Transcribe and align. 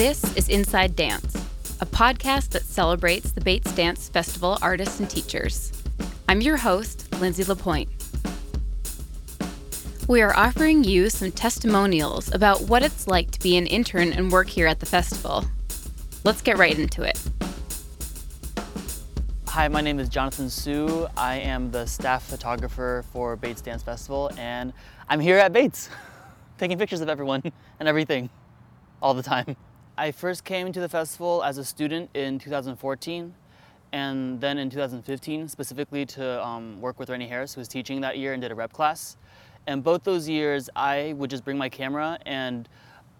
This 0.00 0.34
is 0.34 0.48
Inside 0.48 0.96
Dance, 0.96 1.36
a 1.82 1.84
podcast 1.84 2.52
that 2.52 2.64
celebrates 2.64 3.32
the 3.32 3.42
Bates 3.42 3.70
Dance 3.72 4.08
Festival 4.08 4.56
artists 4.62 4.98
and 4.98 5.10
teachers. 5.10 5.72
I'm 6.26 6.40
your 6.40 6.56
host, 6.56 7.06
Lindsay 7.20 7.44
Lapointe. 7.44 7.90
We 10.08 10.22
are 10.22 10.34
offering 10.34 10.84
you 10.84 11.10
some 11.10 11.30
testimonials 11.30 12.34
about 12.34 12.62
what 12.62 12.82
it's 12.82 13.08
like 13.08 13.30
to 13.32 13.40
be 13.40 13.58
an 13.58 13.66
intern 13.66 14.14
and 14.14 14.32
work 14.32 14.48
here 14.48 14.66
at 14.66 14.80
the 14.80 14.86
festival. 14.86 15.44
Let's 16.24 16.40
get 16.40 16.56
right 16.56 16.78
into 16.78 17.02
it. 17.02 17.22
Hi, 19.48 19.68
my 19.68 19.82
name 19.82 20.00
is 20.00 20.08
Jonathan 20.08 20.48
Hsu. 20.48 21.08
I 21.14 21.34
am 21.40 21.70
the 21.72 21.84
staff 21.84 22.24
photographer 22.24 23.04
for 23.12 23.36
Bates 23.36 23.60
Dance 23.60 23.82
Festival, 23.82 24.30
and 24.38 24.72
I'm 25.10 25.20
here 25.20 25.36
at 25.36 25.52
Bates, 25.52 25.90
taking 26.56 26.78
pictures 26.78 27.02
of 27.02 27.10
everyone 27.10 27.42
and 27.78 27.86
everything 27.86 28.30
all 29.02 29.12
the 29.12 29.22
time. 29.22 29.56
I 30.00 30.12
first 30.12 30.44
came 30.44 30.72
to 30.72 30.80
the 30.80 30.88
festival 30.88 31.44
as 31.44 31.58
a 31.58 31.64
student 31.64 32.08
in 32.14 32.38
2014, 32.38 33.34
and 33.92 34.40
then 34.40 34.56
in 34.56 34.70
2015, 34.70 35.46
specifically 35.46 36.06
to 36.06 36.42
um, 36.42 36.80
work 36.80 36.98
with 36.98 37.10
Rennie 37.10 37.28
Harris, 37.28 37.52
who 37.52 37.60
was 37.60 37.68
teaching 37.68 38.00
that 38.00 38.16
year 38.16 38.32
and 38.32 38.40
did 38.40 38.50
a 38.50 38.54
rep 38.54 38.72
class. 38.72 39.18
And 39.66 39.84
both 39.84 40.02
those 40.02 40.26
years, 40.26 40.70
I 40.74 41.12
would 41.18 41.28
just 41.28 41.44
bring 41.44 41.58
my 41.58 41.68
camera 41.68 42.18
and 42.24 42.66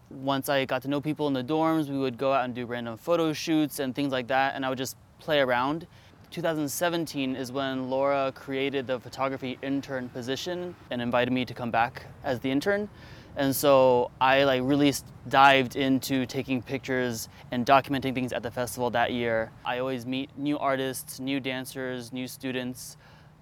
once 0.09 0.49
I 0.49 0.65
got 0.65 0.81
to 0.83 0.89
know 0.89 1.03
people 1.03 1.29
in 1.29 1.35
the 1.35 1.45
dorms, 1.45 1.91
we 1.91 1.99
would 1.99 2.17
go 2.17 2.33
out 2.33 2.47
and 2.47 2.55
do 2.55 2.65
random 2.65 2.97
photo 2.97 3.35
shoots 3.35 3.79
and 3.79 3.95
things 3.95 4.11
like 4.11 4.29
that, 4.29 4.55
and 4.55 4.65
I 4.65 4.71
would 4.71 4.79
just 4.79 4.97
play 5.19 5.41
around. 5.41 5.87
2017 6.31 7.35
is 7.35 7.51
when 7.51 7.91
Laura 7.91 8.31
created 8.33 8.87
the 8.87 9.01
photography 9.01 9.59
intern 9.63 10.09
position 10.09 10.77
and 10.91 11.03
invited 11.03 11.33
me 11.33 11.45
to 11.45 11.53
come 11.53 11.71
back 11.71 12.07
as 12.23 12.39
the 12.39 12.51
intern. 12.51 12.89
And 13.37 13.55
so 13.55 14.11
I 14.21 14.45
like 14.45 14.63
really 14.65 14.93
dived 15.29 15.75
into 15.75 16.27
taking 16.27 16.63
pictures 16.63 17.29
and 17.51 17.67
documenting 17.67 18.15
things 18.15 18.33
at 18.33 18.43
the 18.43 18.51
festival 18.51 18.91
that 18.91 19.13
year. 19.13 19.51
I 19.65 19.79
always 19.79 20.07
meet 20.07 20.31
new 20.37 20.59
artists, 20.59 21.19
new 21.19 21.41
dancers, 21.41 22.13
new 22.13 22.29
students 22.29 22.97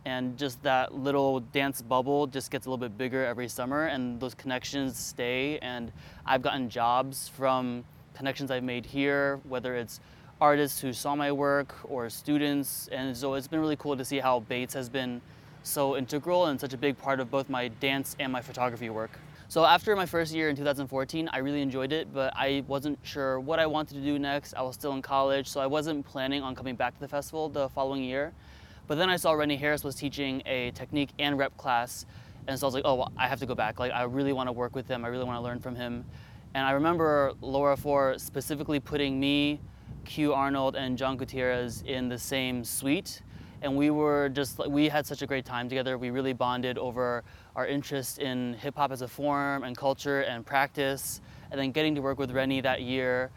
and 0.04 0.38
just 0.38 0.62
that 0.62 0.94
little 0.94 1.40
dance 1.40 1.82
bubble 1.82 2.26
just 2.26 2.50
gets 2.50 2.66
a 2.66 2.70
little 2.70 2.78
bit 2.78 2.96
bigger 2.96 3.26
every 3.26 3.48
summer 3.48 3.86
and 3.86 4.18
those 4.20 4.34
connections 4.34 4.96
stay 4.96 5.58
and 5.58 5.92
i've 6.24 6.40
gotten 6.40 6.70
jobs 6.70 7.28
from 7.28 7.84
connections 8.14 8.50
i've 8.50 8.62
made 8.62 8.86
here 8.86 9.40
whether 9.44 9.74
it's 9.74 10.00
artists 10.40 10.80
who 10.80 10.92
saw 10.92 11.14
my 11.14 11.32
work 11.32 11.74
or 11.84 12.08
students 12.08 12.88
and 12.92 13.16
so 13.16 13.34
it's 13.34 13.48
been 13.48 13.60
really 13.60 13.76
cool 13.76 13.96
to 13.96 14.04
see 14.04 14.18
how 14.18 14.40
bates 14.40 14.74
has 14.74 14.88
been 14.88 15.20
so 15.62 15.96
integral 15.96 16.46
and 16.46 16.60
such 16.60 16.72
a 16.72 16.76
big 16.78 16.96
part 16.96 17.20
of 17.20 17.30
both 17.30 17.48
my 17.48 17.68
dance 17.68 18.16
and 18.20 18.30
my 18.32 18.40
photography 18.40 18.88
work 18.88 19.10
so 19.48 19.64
after 19.64 19.96
my 19.96 20.06
first 20.06 20.32
year 20.32 20.48
in 20.48 20.56
2014 20.56 21.28
i 21.32 21.38
really 21.38 21.60
enjoyed 21.60 21.92
it 21.92 22.12
but 22.14 22.32
i 22.36 22.62
wasn't 22.68 22.98
sure 23.02 23.40
what 23.40 23.58
i 23.58 23.66
wanted 23.66 23.94
to 23.94 24.00
do 24.00 24.18
next 24.18 24.54
i 24.54 24.62
was 24.62 24.74
still 24.74 24.92
in 24.92 25.02
college 25.02 25.48
so 25.48 25.60
i 25.60 25.66
wasn't 25.66 26.06
planning 26.06 26.42
on 26.42 26.54
coming 26.54 26.76
back 26.76 26.94
to 26.94 27.00
the 27.00 27.08
festival 27.08 27.48
the 27.48 27.68
following 27.70 28.04
year 28.04 28.32
but 28.88 28.96
then 28.96 29.10
I 29.10 29.16
saw 29.16 29.32
Rennie 29.32 29.56
Harris 29.56 29.84
was 29.84 29.94
teaching 29.94 30.42
a 30.46 30.70
technique 30.70 31.10
and 31.18 31.38
rep 31.38 31.54
class, 31.58 32.06
and 32.48 32.58
so 32.58 32.66
I 32.66 32.68
was 32.68 32.74
like, 32.74 32.86
oh, 32.86 32.94
well, 32.94 33.12
I 33.18 33.28
have 33.28 33.38
to 33.40 33.46
go 33.46 33.54
back. 33.54 33.78
Like, 33.78 33.92
I 33.92 34.04
really 34.04 34.32
want 34.32 34.48
to 34.48 34.52
work 34.52 34.74
with 34.74 34.88
him. 34.88 35.04
I 35.04 35.08
really 35.08 35.24
want 35.24 35.36
to 35.36 35.42
learn 35.42 35.60
from 35.60 35.76
him. 35.76 36.06
And 36.54 36.66
I 36.66 36.70
remember 36.70 37.34
Laura 37.42 37.76
Faure 37.76 38.18
specifically 38.18 38.80
putting 38.80 39.20
me, 39.20 39.60
Q 40.08 40.32
Arnold, 40.32 40.74
and 40.74 40.96
John 40.96 41.18
Gutierrez 41.18 41.82
in 41.86 42.08
the 42.08 42.18
same 42.18 42.64
suite. 42.64 43.20
And 43.60 43.76
we 43.76 43.90
were 43.90 44.30
just, 44.30 44.58
we 44.66 44.88
had 44.88 45.06
such 45.06 45.20
a 45.20 45.26
great 45.26 45.44
time 45.44 45.68
together. 45.68 45.98
We 45.98 46.10
really 46.10 46.32
bonded 46.32 46.78
over 46.78 47.24
our 47.54 47.66
interest 47.66 48.18
in 48.18 48.54
hip 48.54 48.76
hop 48.76 48.90
as 48.90 49.02
a 49.02 49.08
form 49.08 49.64
and 49.64 49.76
culture 49.76 50.22
and 50.22 50.46
practice. 50.46 51.20
And 51.50 51.60
then 51.60 51.72
getting 51.72 51.94
to 51.94 52.00
work 52.00 52.18
with 52.18 52.30
Rennie 52.30 52.62
that 52.62 52.80
year, 52.80 53.30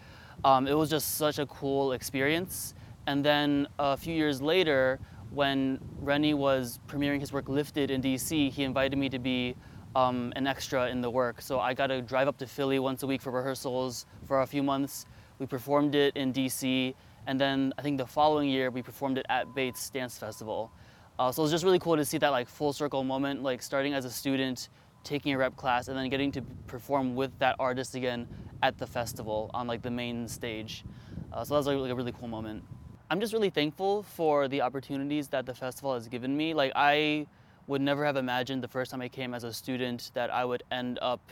um, 0.45 0.65
it 0.65 0.73
was 0.73 0.89
just 0.89 1.15
such 1.17 1.39
a 1.39 1.45
cool 1.47 1.91
experience. 1.91 2.73
And 3.05 3.23
then 3.23 3.67
a 3.77 3.97
few 3.97 4.13
years 4.13 4.41
later, 4.41 4.99
when 5.31 5.79
Rennie 5.99 6.33
was 6.33 6.79
premiering 6.87 7.19
his 7.19 7.33
work 7.33 7.49
Lifted 7.49 7.91
in 7.91 8.01
DC, 8.01 8.49
he 8.49 8.63
invited 8.63 8.97
me 8.97 9.09
to 9.09 9.19
be 9.19 9.55
um, 9.95 10.31
an 10.37 10.47
extra 10.47 10.89
in 10.89 11.01
the 11.01 11.09
work. 11.09 11.41
So 11.41 11.59
I 11.59 11.73
got 11.73 11.87
to 11.87 12.01
drive 12.01 12.29
up 12.29 12.37
to 12.37 12.47
Philly 12.47 12.79
once 12.79 13.03
a 13.03 13.07
week 13.07 13.21
for 13.21 13.31
rehearsals 13.31 14.05
for 14.25 14.41
a 14.41 14.47
few 14.47 14.63
months. 14.63 15.05
We 15.41 15.47
performed 15.47 15.95
it 15.95 16.15
in 16.15 16.31
DC, 16.31 16.93
and 17.25 17.41
then 17.41 17.73
I 17.75 17.81
think 17.81 17.97
the 17.97 18.05
following 18.05 18.47
year 18.47 18.69
we 18.69 18.83
performed 18.83 19.17
it 19.17 19.25
at 19.27 19.55
Bates 19.55 19.89
Dance 19.89 20.15
Festival. 20.15 20.71
Uh, 21.17 21.31
so 21.31 21.41
it 21.41 21.45
was 21.45 21.51
just 21.51 21.63
really 21.63 21.79
cool 21.79 21.97
to 21.97 22.05
see 22.05 22.19
that 22.19 22.29
like 22.29 22.47
full 22.47 22.71
circle 22.73 23.03
moment, 23.03 23.41
like 23.41 23.63
starting 23.63 23.95
as 23.95 24.05
a 24.05 24.11
student, 24.11 24.69
taking 25.03 25.33
a 25.33 25.37
rep 25.39 25.55
class, 25.55 25.87
and 25.87 25.97
then 25.97 26.07
getting 26.09 26.31
to 26.33 26.43
perform 26.67 27.15
with 27.15 27.31
that 27.39 27.55
artist 27.57 27.95
again 27.95 28.27
at 28.61 28.77
the 28.77 28.85
festival 28.85 29.49
on 29.51 29.65
like 29.65 29.81
the 29.81 29.89
main 29.89 30.27
stage. 30.27 30.85
Uh, 31.33 31.43
so 31.43 31.55
that 31.55 31.57
was 31.57 31.65
like, 31.65 31.89
a 31.89 31.95
really 31.95 32.11
cool 32.11 32.27
moment. 32.27 32.63
I'm 33.09 33.19
just 33.19 33.33
really 33.33 33.49
thankful 33.49 34.03
for 34.03 34.47
the 34.47 34.61
opportunities 34.61 35.29
that 35.29 35.47
the 35.47 35.55
festival 35.55 35.95
has 35.95 36.07
given 36.07 36.37
me. 36.37 36.53
Like 36.53 36.71
I 36.75 37.25
would 37.65 37.81
never 37.81 38.05
have 38.05 38.15
imagined 38.15 38.61
the 38.61 38.67
first 38.67 38.91
time 38.91 39.01
I 39.01 39.09
came 39.09 39.33
as 39.33 39.43
a 39.43 39.51
student 39.51 40.11
that 40.13 40.29
I 40.29 40.45
would 40.45 40.61
end 40.69 40.99
up 41.01 41.31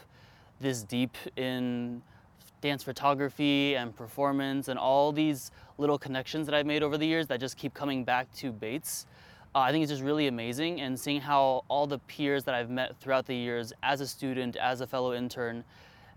this 0.59 0.81
deep 0.81 1.15
in 1.35 2.01
dance 2.61 2.83
photography 2.83 3.75
and 3.75 3.95
performance 3.95 4.67
and 4.67 4.77
all 4.77 5.11
these 5.11 5.51
little 5.77 5.97
connections 5.97 6.45
that 6.45 6.55
I've 6.55 6.65
made 6.65 6.83
over 6.83 6.97
the 6.97 7.05
years 7.05 7.27
that 7.27 7.39
just 7.39 7.57
keep 7.57 7.73
coming 7.73 8.03
back 8.03 8.31
to 8.35 8.51
Bates. 8.51 9.05
Uh, 9.55 9.59
I 9.59 9.71
think 9.71 9.83
it's 9.83 9.91
just 9.91 10.03
really 10.03 10.27
amazing 10.27 10.81
and 10.81 10.99
seeing 10.99 11.21
how 11.21 11.63
all 11.69 11.87
the 11.87 11.99
peers 11.99 12.43
that 12.43 12.53
I've 12.53 12.69
met 12.69 12.95
throughout 12.99 13.25
the 13.25 13.35
years 13.35 13.73
as 13.81 14.01
a 14.01 14.07
student, 14.07 14.55
as 14.57 14.81
a 14.81 14.87
fellow 14.87 15.13
intern, 15.13 15.63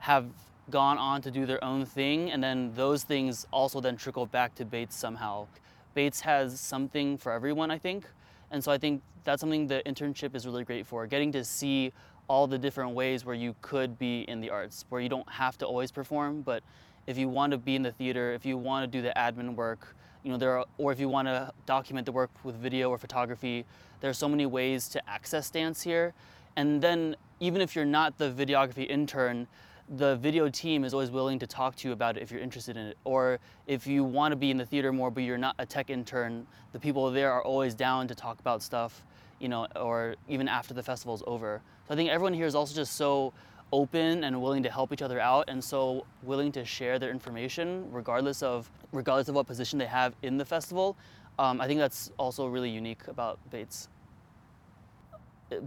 have 0.00 0.26
gone 0.70 0.98
on 0.98 1.22
to 1.22 1.30
do 1.30 1.46
their 1.46 1.62
own 1.64 1.84
thing, 1.84 2.30
and 2.30 2.42
then 2.42 2.72
those 2.74 3.04
things 3.04 3.46
also 3.52 3.80
then 3.80 3.96
trickle 3.96 4.26
back 4.26 4.54
to 4.56 4.64
Bates 4.64 4.96
somehow. 4.96 5.46
Bates 5.94 6.20
has 6.20 6.58
something 6.60 7.18
for 7.18 7.32
everyone, 7.32 7.70
I 7.70 7.78
think, 7.78 8.06
and 8.50 8.62
so 8.62 8.70
I 8.70 8.78
think 8.78 9.02
that's 9.24 9.40
something 9.40 9.66
the 9.66 9.82
internship 9.86 10.34
is 10.34 10.46
really 10.46 10.64
great 10.64 10.86
for, 10.86 11.06
getting 11.06 11.32
to 11.32 11.44
see 11.44 11.92
all 12.28 12.46
the 12.46 12.58
different 12.58 12.92
ways 12.92 13.24
where 13.24 13.34
you 13.34 13.54
could 13.62 13.98
be 13.98 14.22
in 14.22 14.40
the 14.40 14.50
arts, 14.50 14.84
where 14.88 15.00
you 15.00 15.08
don't 15.08 15.28
have 15.28 15.58
to 15.58 15.66
always 15.66 15.90
perform, 15.90 16.42
but 16.42 16.62
if 17.06 17.18
you 17.18 17.28
want 17.28 17.50
to 17.50 17.58
be 17.58 17.74
in 17.74 17.82
the 17.82 17.92
theater, 17.92 18.32
if 18.32 18.46
you 18.46 18.56
want 18.56 18.84
to 18.84 18.86
do 18.86 19.02
the 19.02 19.12
admin 19.16 19.54
work, 19.54 19.96
you 20.22 20.30
know, 20.30 20.38
there 20.38 20.56
are, 20.58 20.64
or 20.78 20.92
if 20.92 21.00
you 21.00 21.08
want 21.08 21.26
to 21.26 21.52
document 21.66 22.06
the 22.06 22.12
work 22.12 22.30
with 22.44 22.54
video 22.56 22.90
or 22.90 22.98
photography, 22.98 23.64
there 24.00 24.10
are 24.10 24.14
so 24.14 24.28
many 24.28 24.46
ways 24.46 24.88
to 24.88 25.10
access 25.10 25.50
dance 25.50 25.82
here. 25.82 26.14
And 26.56 26.80
then 26.80 27.16
even 27.40 27.60
if 27.60 27.74
you're 27.74 27.84
not 27.84 28.18
the 28.18 28.30
videography 28.30 28.88
intern, 28.88 29.48
the 29.88 30.16
video 30.16 30.48
team 30.48 30.84
is 30.84 30.94
always 30.94 31.10
willing 31.10 31.38
to 31.40 31.46
talk 31.46 31.74
to 31.76 31.88
you 31.88 31.92
about 31.92 32.16
it 32.16 32.22
if 32.22 32.30
you're 32.30 32.40
interested 32.40 32.76
in 32.76 32.86
it. 32.86 32.98
Or 33.04 33.40
if 33.66 33.86
you 33.86 34.04
want 34.04 34.32
to 34.32 34.36
be 34.36 34.50
in 34.50 34.56
the 34.56 34.66
theater 34.66 34.92
more 34.92 35.10
but 35.10 35.24
you're 35.24 35.38
not 35.38 35.56
a 35.58 35.66
tech 35.66 35.90
intern, 35.90 36.46
the 36.72 36.78
people 36.78 37.10
there 37.10 37.32
are 37.32 37.42
always 37.42 37.74
down 37.74 38.06
to 38.08 38.14
talk 38.14 38.38
about 38.38 38.62
stuff, 38.62 39.04
you 39.42 39.48
know, 39.48 39.66
or 39.76 40.14
even 40.28 40.48
after 40.48 40.72
the 40.72 40.82
festival's 40.82 41.22
over. 41.26 41.60
So 41.86 41.94
I 41.94 41.96
think 41.96 42.08
everyone 42.08 42.32
here 42.32 42.46
is 42.46 42.54
also 42.54 42.74
just 42.74 42.94
so 42.94 43.32
open 43.72 44.24
and 44.24 44.40
willing 44.40 44.62
to 44.62 44.70
help 44.70 44.92
each 44.92 45.02
other 45.02 45.18
out 45.18 45.46
and 45.48 45.62
so 45.62 46.06
willing 46.22 46.52
to 46.52 46.64
share 46.64 46.98
their 46.98 47.10
information 47.10 47.90
regardless 47.90 48.42
of 48.42 48.70
regardless 48.92 49.28
of 49.28 49.34
what 49.34 49.46
position 49.46 49.78
they 49.78 49.86
have 49.86 50.14
in 50.22 50.36
the 50.36 50.44
festival. 50.44 50.96
Um, 51.38 51.60
I 51.60 51.66
think 51.66 51.80
that's 51.80 52.12
also 52.18 52.46
really 52.46 52.70
unique 52.70 53.08
about 53.08 53.38
Bates. 53.50 53.88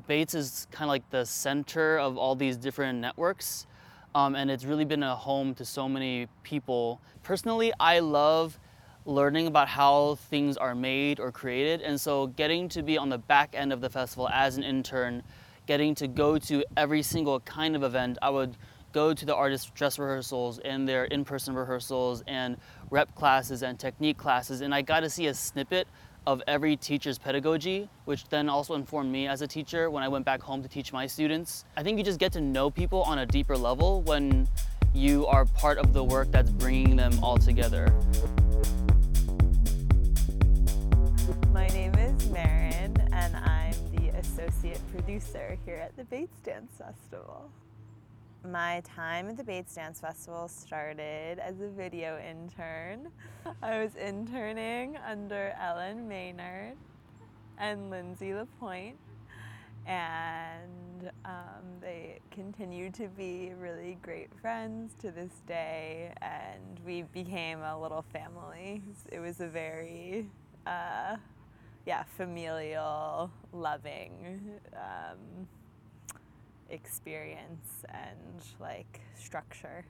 Bates 0.08 0.34
is 0.34 0.68
kind 0.72 0.88
of 0.88 0.90
like 0.90 1.08
the 1.10 1.26
center 1.26 2.00
of 2.00 2.18
all 2.18 2.36
these 2.36 2.58
different 2.58 3.00
networks 3.00 3.68
um, 4.16 4.34
and 4.36 4.50
it's 4.50 4.64
really 4.64 4.86
been 4.86 5.04
a 5.04 5.16
home 5.16 5.54
to 5.56 5.66
so 5.66 5.90
many 5.90 6.28
people. 6.44 7.02
Personally, 7.22 7.74
I 7.82 8.00
love 8.00 8.58
learning 9.06 9.48
about 9.48 9.68
how 9.68 10.16
things 10.30 10.58
are 10.58 10.76
made 10.76 11.20
or 11.20 11.32
created, 11.32 11.82
and 11.82 12.00
so 12.00 12.28
getting 12.28 12.68
to 12.70 12.82
be 12.82 12.98
on 12.98 13.10
the 13.10 13.18
back 13.18 13.54
end 13.54 13.72
of 13.72 13.80
the 13.80 13.90
festival 13.90 14.28
as 14.30 14.58
an 14.58 14.64
intern, 14.64 15.22
getting 15.68 15.94
to 15.96 16.08
go 16.08 16.38
to 16.38 16.64
every 16.76 17.02
single 17.02 17.40
kind 17.42 17.76
of 17.76 17.84
event, 17.84 18.18
I 18.22 18.30
would 18.32 18.58
go 18.92 19.14
to 19.14 19.26
the 19.26 19.36
artist 19.36 19.76
dress 19.76 20.00
rehearsals 20.00 20.60
and 20.60 20.88
their 20.88 21.06
in-person 21.06 21.54
rehearsals 21.54 22.24
and 22.28 22.58
rep 22.90 23.14
classes 23.14 23.62
and 23.62 23.80
technique 23.80 24.18
classes, 24.18 24.62
and 24.62 24.74
I 24.74 24.82
got 24.82 25.02
to 25.02 25.10
see 25.10 25.28
a 25.28 25.34
snippet 25.34 25.88
of 26.26 26.42
every 26.48 26.76
teacher's 26.76 27.20
pedagogy, 27.20 27.88
which 28.06 28.28
then 28.30 28.50
also 28.50 28.74
informed 28.74 29.12
me 29.12 29.28
as 29.28 29.44
a 29.44 29.48
teacher 29.48 29.92
when 29.92 30.02
I 30.02 30.08
went 30.08 30.26
back 30.26 30.42
home 30.42 30.64
to 30.64 30.68
teach 30.68 30.92
my 30.92 31.06
students. 31.06 31.66
I 31.78 31.84
think 31.84 32.00
you 32.00 32.04
just 32.04 32.20
get 32.20 32.32
to 32.34 32.42
know 32.42 32.72
people 32.72 33.04
on 33.04 33.20
a 33.20 33.26
deeper 33.28 33.56
level 33.56 34.02
when 34.02 34.48
you 34.94 35.28
are 35.28 35.46
part 35.46 35.78
of 35.78 35.94
the 35.94 36.04
work 36.04 36.32
that's 36.32 36.50
bringing 36.50 36.96
them 36.96 37.24
all 37.24 37.38
together. 37.38 37.94
My 41.52 41.68
name 41.68 41.96
is 41.96 42.30
Marin, 42.30 42.96
and 43.12 43.36
I'm 43.36 43.74
the 43.96 44.10
associate 44.18 44.82
producer 44.92 45.58
here 45.66 45.78
at 45.78 45.96
the 45.98 46.04
Bates 46.06 46.40
Dance 46.40 46.72
Festival. 46.78 47.50
My 48.44 48.82
time 48.82 49.30
at 49.30 49.38
the 49.38 49.44
Bates 49.44 49.74
Dance 49.76 50.00
Festival 50.00 50.48
started 50.48 51.40
as 51.40 51.60
a 51.62 51.68
video 51.70 52.20
intern. 52.20 53.08
I 53.62 53.80
was 53.80 53.96
interning 53.96 54.98
under 55.08 55.56
Ellen 55.60 56.08
Maynard 56.08 56.78
and 57.58 57.90
Lindsay 57.90 58.34
Lapointe. 58.34 58.98
And 59.88 61.12
um, 61.26 61.64
they 61.80 62.20
continue 62.32 62.90
to 62.92 63.08
be 63.08 63.54
really 63.60 63.98
great 64.02 64.30
friends 64.42 64.94
to 65.02 65.12
this 65.12 65.42
day. 65.48 66.12
And 66.22 66.80
we 66.86 67.04
became 67.04 67.62
a 67.62 67.80
little 67.80 68.04
family. 68.12 68.82
It 69.12 69.20
was 69.20 69.42
a 69.42 69.48
very, 69.48 70.28
uh, 70.66 71.18
yeah, 71.86 72.04
familial, 72.04 73.32
loving 73.54 74.40
um, 74.74 75.48
experience 76.70 77.86
and 77.90 78.42
like 78.60 79.02
structure. 79.16 79.86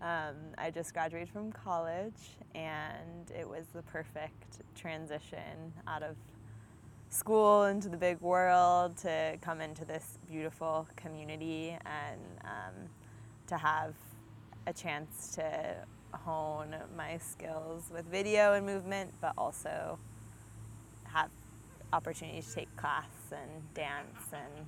Um, 0.00 0.34
I 0.58 0.70
just 0.70 0.92
graduated 0.92 1.28
from 1.28 1.52
college, 1.52 2.38
and 2.54 3.30
it 3.38 3.48
was 3.48 3.66
the 3.72 3.82
perfect 3.82 4.60
transition 4.74 5.72
out 5.86 6.02
of 6.02 6.16
school 7.10 7.64
into 7.64 7.88
the 7.88 7.96
big 7.96 8.20
world 8.20 8.96
to 8.96 9.36
come 9.42 9.60
into 9.60 9.84
this 9.84 10.18
beautiful 10.28 10.88
community 10.96 11.76
and 11.84 12.20
um, 12.44 12.88
to 13.46 13.56
have 13.56 13.94
a 14.66 14.72
chance 14.72 15.34
to 15.34 15.76
hone 16.12 16.74
my 16.96 17.18
skills 17.18 17.90
with 17.92 18.06
video 18.06 18.54
and 18.54 18.64
movement, 18.64 19.12
but 19.20 19.34
also 19.36 19.98
opportunities 21.92 22.48
to 22.48 22.54
take 22.54 22.76
class 22.76 23.08
and 23.30 23.74
dance 23.74 24.32
and 24.32 24.66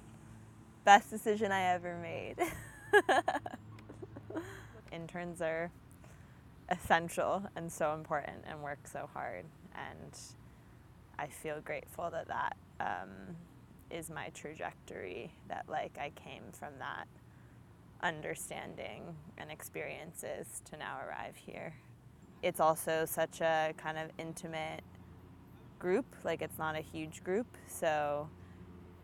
best 0.84 1.10
decision 1.10 1.52
I 1.52 1.74
ever 1.74 1.96
made. 1.96 2.36
Interns 4.92 5.40
are 5.40 5.70
essential 6.70 7.42
and 7.56 7.70
so 7.70 7.94
important 7.94 8.44
and 8.48 8.62
work 8.62 8.86
so 8.86 9.08
hard 9.12 9.44
and 9.74 10.18
I 11.18 11.26
feel 11.28 11.60
grateful 11.60 12.10
that 12.10 12.28
that 12.28 12.56
um, 12.80 13.36
is 13.90 14.10
my 14.10 14.28
trajectory. 14.34 15.32
That 15.48 15.64
like 15.68 15.96
I 15.98 16.10
came 16.10 16.42
from 16.52 16.72
that 16.78 17.06
understanding 18.02 19.02
and 19.38 19.50
experiences 19.50 20.62
to 20.70 20.76
now 20.76 20.98
arrive 21.06 21.36
here. 21.36 21.74
It's 22.42 22.60
also 22.60 23.06
such 23.06 23.40
a 23.40 23.72
kind 23.76 23.96
of 23.96 24.10
intimate 24.18 24.82
group. 25.84 26.06
Like 26.24 26.40
it's 26.40 26.58
not 26.58 26.76
a 26.76 26.80
huge 26.80 27.22
group, 27.22 27.46
so 27.68 28.26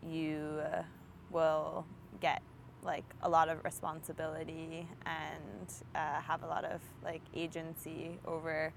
you 0.02 0.62
uh, 0.64 0.82
will 1.30 1.84
get 2.22 2.40
like 2.82 3.04
a 3.20 3.28
lot 3.28 3.50
of 3.50 3.62
responsibility 3.64 4.88
and 5.04 5.74
uh, 5.94 6.22
have 6.22 6.42
a 6.42 6.46
lot 6.46 6.64
of 6.64 6.80
like 7.04 7.20
agency 7.34 8.18
over 8.26 8.72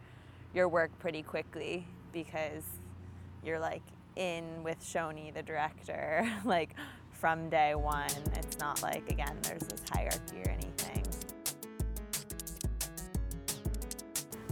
your 0.53 0.67
work 0.67 0.91
pretty 0.99 1.23
quickly 1.23 1.87
because 2.11 2.65
you're 3.41 3.57
like 3.57 3.83
in 4.17 4.43
with 4.63 4.81
Shoni, 4.81 5.33
the 5.33 5.41
director, 5.41 6.29
like 6.43 6.75
from 7.11 7.49
day 7.49 7.73
one. 7.73 8.11
It's 8.35 8.59
not 8.59 8.81
like, 8.81 9.09
again, 9.09 9.37
there's 9.43 9.63
this 9.63 9.81
hierarchy 9.89 10.41
or 10.45 10.49
anything. 10.49 11.05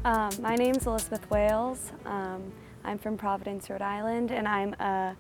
Um, 0.06 0.32
my 0.40 0.56
name's 0.56 0.88
Elizabeth 0.88 1.30
Wales. 1.30 1.92
Um, 2.06 2.54
I'm 2.84 2.98
from 2.98 3.18
Providence, 3.18 3.70
Rhode 3.70 3.82
Island, 3.82 4.32
and 4.32 4.48
I'm 4.48 4.74
a 4.74 5.16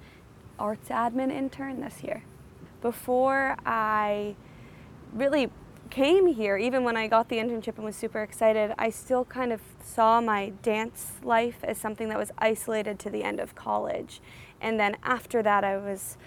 arts 0.59 0.89
admin 0.89 1.31
intern 1.31 1.81
this 1.81 2.03
year. 2.03 2.23
Before 2.81 3.55
I 3.65 4.35
really 5.13 5.49
came 5.89 6.27
here, 6.27 6.57
even 6.57 6.83
when 6.83 6.97
I 6.97 7.07
got 7.07 7.29
the 7.29 7.37
internship 7.37 7.75
and 7.75 7.83
was 7.83 7.95
super 7.95 8.21
excited, 8.21 8.73
I 8.79 8.89
still 8.89 9.25
kind 9.25 9.51
of 9.51 9.61
saw 9.83 10.21
my 10.21 10.53
dance 10.63 11.13
life 11.23 11.63
as 11.63 11.77
something 11.77 12.09
that 12.09 12.17
was 12.17 12.31
isolated 12.37 12.97
to 12.99 13.09
the 13.09 13.23
end 13.23 13.39
of 13.39 13.55
college. 13.55 14.21
And 14.61 14.79
then 14.79 14.97
after 15.03 15.43
that, 15.43 15.63
I 15.63 15.77
was 15.77 16.17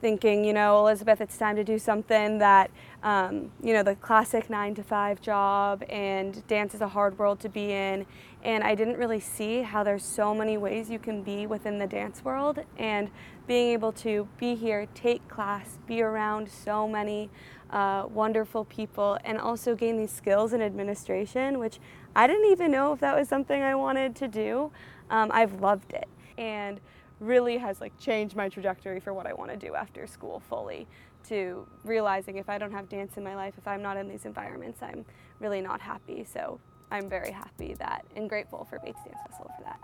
thinking, 0.00 0.44
you 0.44 0.52
know, 0.52 0.78
Elizabeth, 0.78 1.20
it's 1.20 1.36
time 1.36 1.56
to 1.56 1.64
do 1.64 1.78
something 1.78 2.38
that, 2.38 2.70
um, 3.02 3.50
you 3.62 3.72
know, 3.72 3.82
the 3.82 3.94
classic 3.96 4.48
nine 4.50 4.74
to 4.74 4.82
five 4.82 5.20
job 5.20 5.82
and 5.88 6.46
dance 6.46 6.74
is 6.74 6.80
a 6.80 6.88
hard 6.88 7.18
world 7.18 7.40
to 7.40 7.48
be 7.48 7.72
in. 7.72 8.06
And 8.42 8.64
I 8.64 8.74
didn't 8.74 8.96
really 8.96 9.20
see 9.20 9.62
how 9.62 9.82
there's 9.82 10.04
so 10.04 10.34
many 10.34 10.56
ways 10.56 10.90
you 10.90 10.98
can 10.98 11.22
be 11.22 11.46
within 11.46 11.78
the 11.78 11.86
dance 11.86 12.24
world. 12.24 12.60
And 12.78 13.10
being 13.46 13.70
able 13.70 13.92
to 13.92 14.28
be 14.38 14.54
here, 14.54 14.86
take 14.94 15.26
class, 15.28 15.78
be 15.86 16.02
around 16.02 16.50
so 16.50 16.88
many 16.88 17.30
uh, 17.70 18.06
wonderful 18.08 18.64
people, 18.64 19.18
and 19.24 19.38
also 19.38 19.74
gain 19.74 19.98
these 19.98 20.12
skills 20.12 20.52
in 20.52 20.62
administration, 20.62 21.58
which 21.58 21.78
I 22.16 22.26
didn't 22.26 22.50
even 22.50 22.70
know 22.70 22.92
if 22.92 23.00
that 23.00 23.16
was 23.16 23.28
something 23.28 23.62
I 23.62 23.74
wanted 23.74 24.16
to 24.16 24.28
do. 24.28 24.72
Um, 25.10 25.30
I've 25.32 25.60
loved 25.60 25.92
it 25.92 26.08
and 26.40 26.80
really 27.20 27.58
has 27.58 27.80
like 27.80 27.96
changed 27.98 28.34
my 28.34 28.48
trajectory 28.48 28.98
for 28.98 29.14
what 29.14 29.26
I 29.26 29.32
want 29.34 29.50
to 29.50 29.56
do 29.56 29.74
after 29.74 30.06
school 30.06 30.40
fully 30.48 30.88
to 31.28 31.66
realizing 31.84 32.38
if 32.38 32.48
I 32.48 32.58
don't 32.58 32.72
have 32.72 32.88
dance 32.88 33.16
in 33.16 33.22
my 33.22 33.36
life, 33.36 33.54
if 33.58 33.68
I'm 33.68 33.82
not 33.82 33.96
in 33.96 34.08
these 34.08 34.24
environments, 34.24 34.82
I'm 34.82 35.04
really 35.38 35.60
not 35.60 35.80
happy. 35.80 36.24
So 36.24 36.58
I'm 36.90 37.08
very 37.08 37.30
happy 37.30 37.74
that 37.74 38.04
and 38.16 38.28
grateful 38.28 38.64
for 38.64 38.78
Bates 38.80 38.98
Dance 39.04 39.18
Festival 39.28 39.52
for 39.56 39.64
that. 39.64 39.78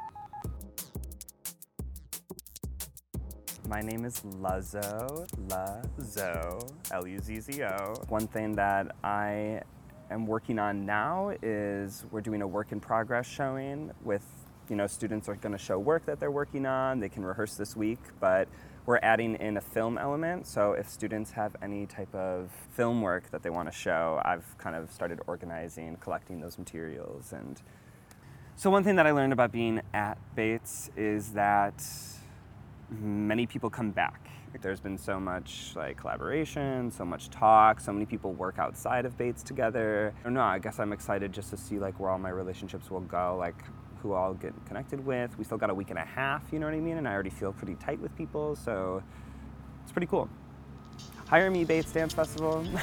My 3.69 3.81
name 3.81 4.05
is 4.05 4.21
Luzzo, 4.21 5.27
Luzzo, 5.49 6.73
L-U-Z-Z-O. 6.93 7.95
One 8.09 8.29
thing 8.29 8.53
that 8.53 8.95
I 9.03 9.61
am 10.11 10.25
working 10.25 10.61
on 10.61 10.87
now 10.87 11.33
is 11.43 12.05
we're 12.13 12.21
doing 12.21 12.43
a 12.43 12.47
work 12.47 12.71
in 12.71 12.79
progress 12.79 13.27
showing 13.27 13.91
with, 14.05 14.25
you 14.69 14.77
know, 14.77 14.87
students 14.87 15.29
are 15.29 15.37
gonna 15.37 15.59
show 15.59 15.79
work 15.79 16.07
that 16.07 16.21
they're 16.21 16.31
working 16.31 16.67
on. 16.67 17.01
They 17.01 17.09
can 17.09 17.25
rehearse 17.25 17.55
this 17.57 17.77
week, 17.77 18.01
but 18.21 18.49
we're 18.87 19.01
adding 19.03 19.35
in 19.37 19.57
a 19.57 19.61
film 19.61 19.99
element. 19.99 20.47
So 20.47 20.73
if 20.73 20.89
students 20.89 21.33
have 21.33 21.57
any 21.61 21.87
type 21.87 22.15
of 22.15 22.51
film 22.71 23.03
work 23.03 23.31
that 23.31 23.43
they 23.43 23.51
wanna 23.51 23.73
show, 23.73 24.21
I've 24.25 24.57
kind 24.59 24.77
of 24.77 24.93
started 24.93 25.21
organizing, 25.27 25.97
collecting 25.97 26.41
those 26.41 26.59
materials. 26.59 27.33
And 27.33 27.61
so 28.55 28.71
one 28.71 28.85
thing 28.85 28.97
that 28.97 29.07
I 29.07 29.11
learned 29.11 29.33
about 29.33 29.53
being 29.53 29.83
at 29.93 30.19
Bates 30.35 30.91
is 30.97 31.33
that 31.33 31.85
many 32.91 33.47
people 33.47 33.71
come 33.71 33.91
back. 33.91 34.29
There's 34.63 34.81
been 34.81 34.97
so 34.97 35.21
much 35.21 35.73
like 35.77 35.99
collaboration, 35.99 36.91
so 36.91 37.05
much 37.05 37.29
talk, 37.29 37.81
so 37.81 37.93
many 37.93 38.07
people 38.07 38.33
work 38.33 38.59
outside 38.59 39.05
of 39.05 39.19
Bates 39.19 39.43
together. 39.43 40.15
I 40.19 40.23
don't 40.25 40.35
know, 40.35 40.41
I 40.41 40.59
guess 40.59 40.79
I'm 40.81 40.93
excited 40.93 41.33
just 41.33 41.51
to 41.51 41.57
see 41.57 41.79
like 41.79 42.01
where 42.01 42.11
all 42.11 42.19
my 42.19 42.31
relationships 42.31 42.91
will 42.91 43.01
go, 43.01 43.37
like 43.39 43.57
who 44.07 44.15
I'll 44.15 44.35
get 44.35 44.55
connected 44.67 45.05
with. 45.05 45.37
We 45.37 45.45
still 45.45 45.59
got 45.59 45.71
a 45.71 45.75
week 45.75 45.91
and 45.91 45.99
a 45.99 46.05
half, 46.05 46.43
you 46.53 46.59
know 46.61 46.67
what 46.67 46.75
I 46.75 46.81
mean? 46.81 46.97
And 46.97 47.09
I 47.09 47.13
already 47.13 47.31
feel 47.31 47.53
pretty 47.53 47.75
tight 47.75 48.01
with 48.01 48.15
people, 48.17 48.55
so 48.57 49.03
it's 49.83 49.93
pretty 49.93 50.07
cool. 50.07 50.29
Hire 51.27 51.51
me, 51.51 51.65
Bates 51.65 51.91
Dance 51.93 52.15
Festival. 52.15 52.65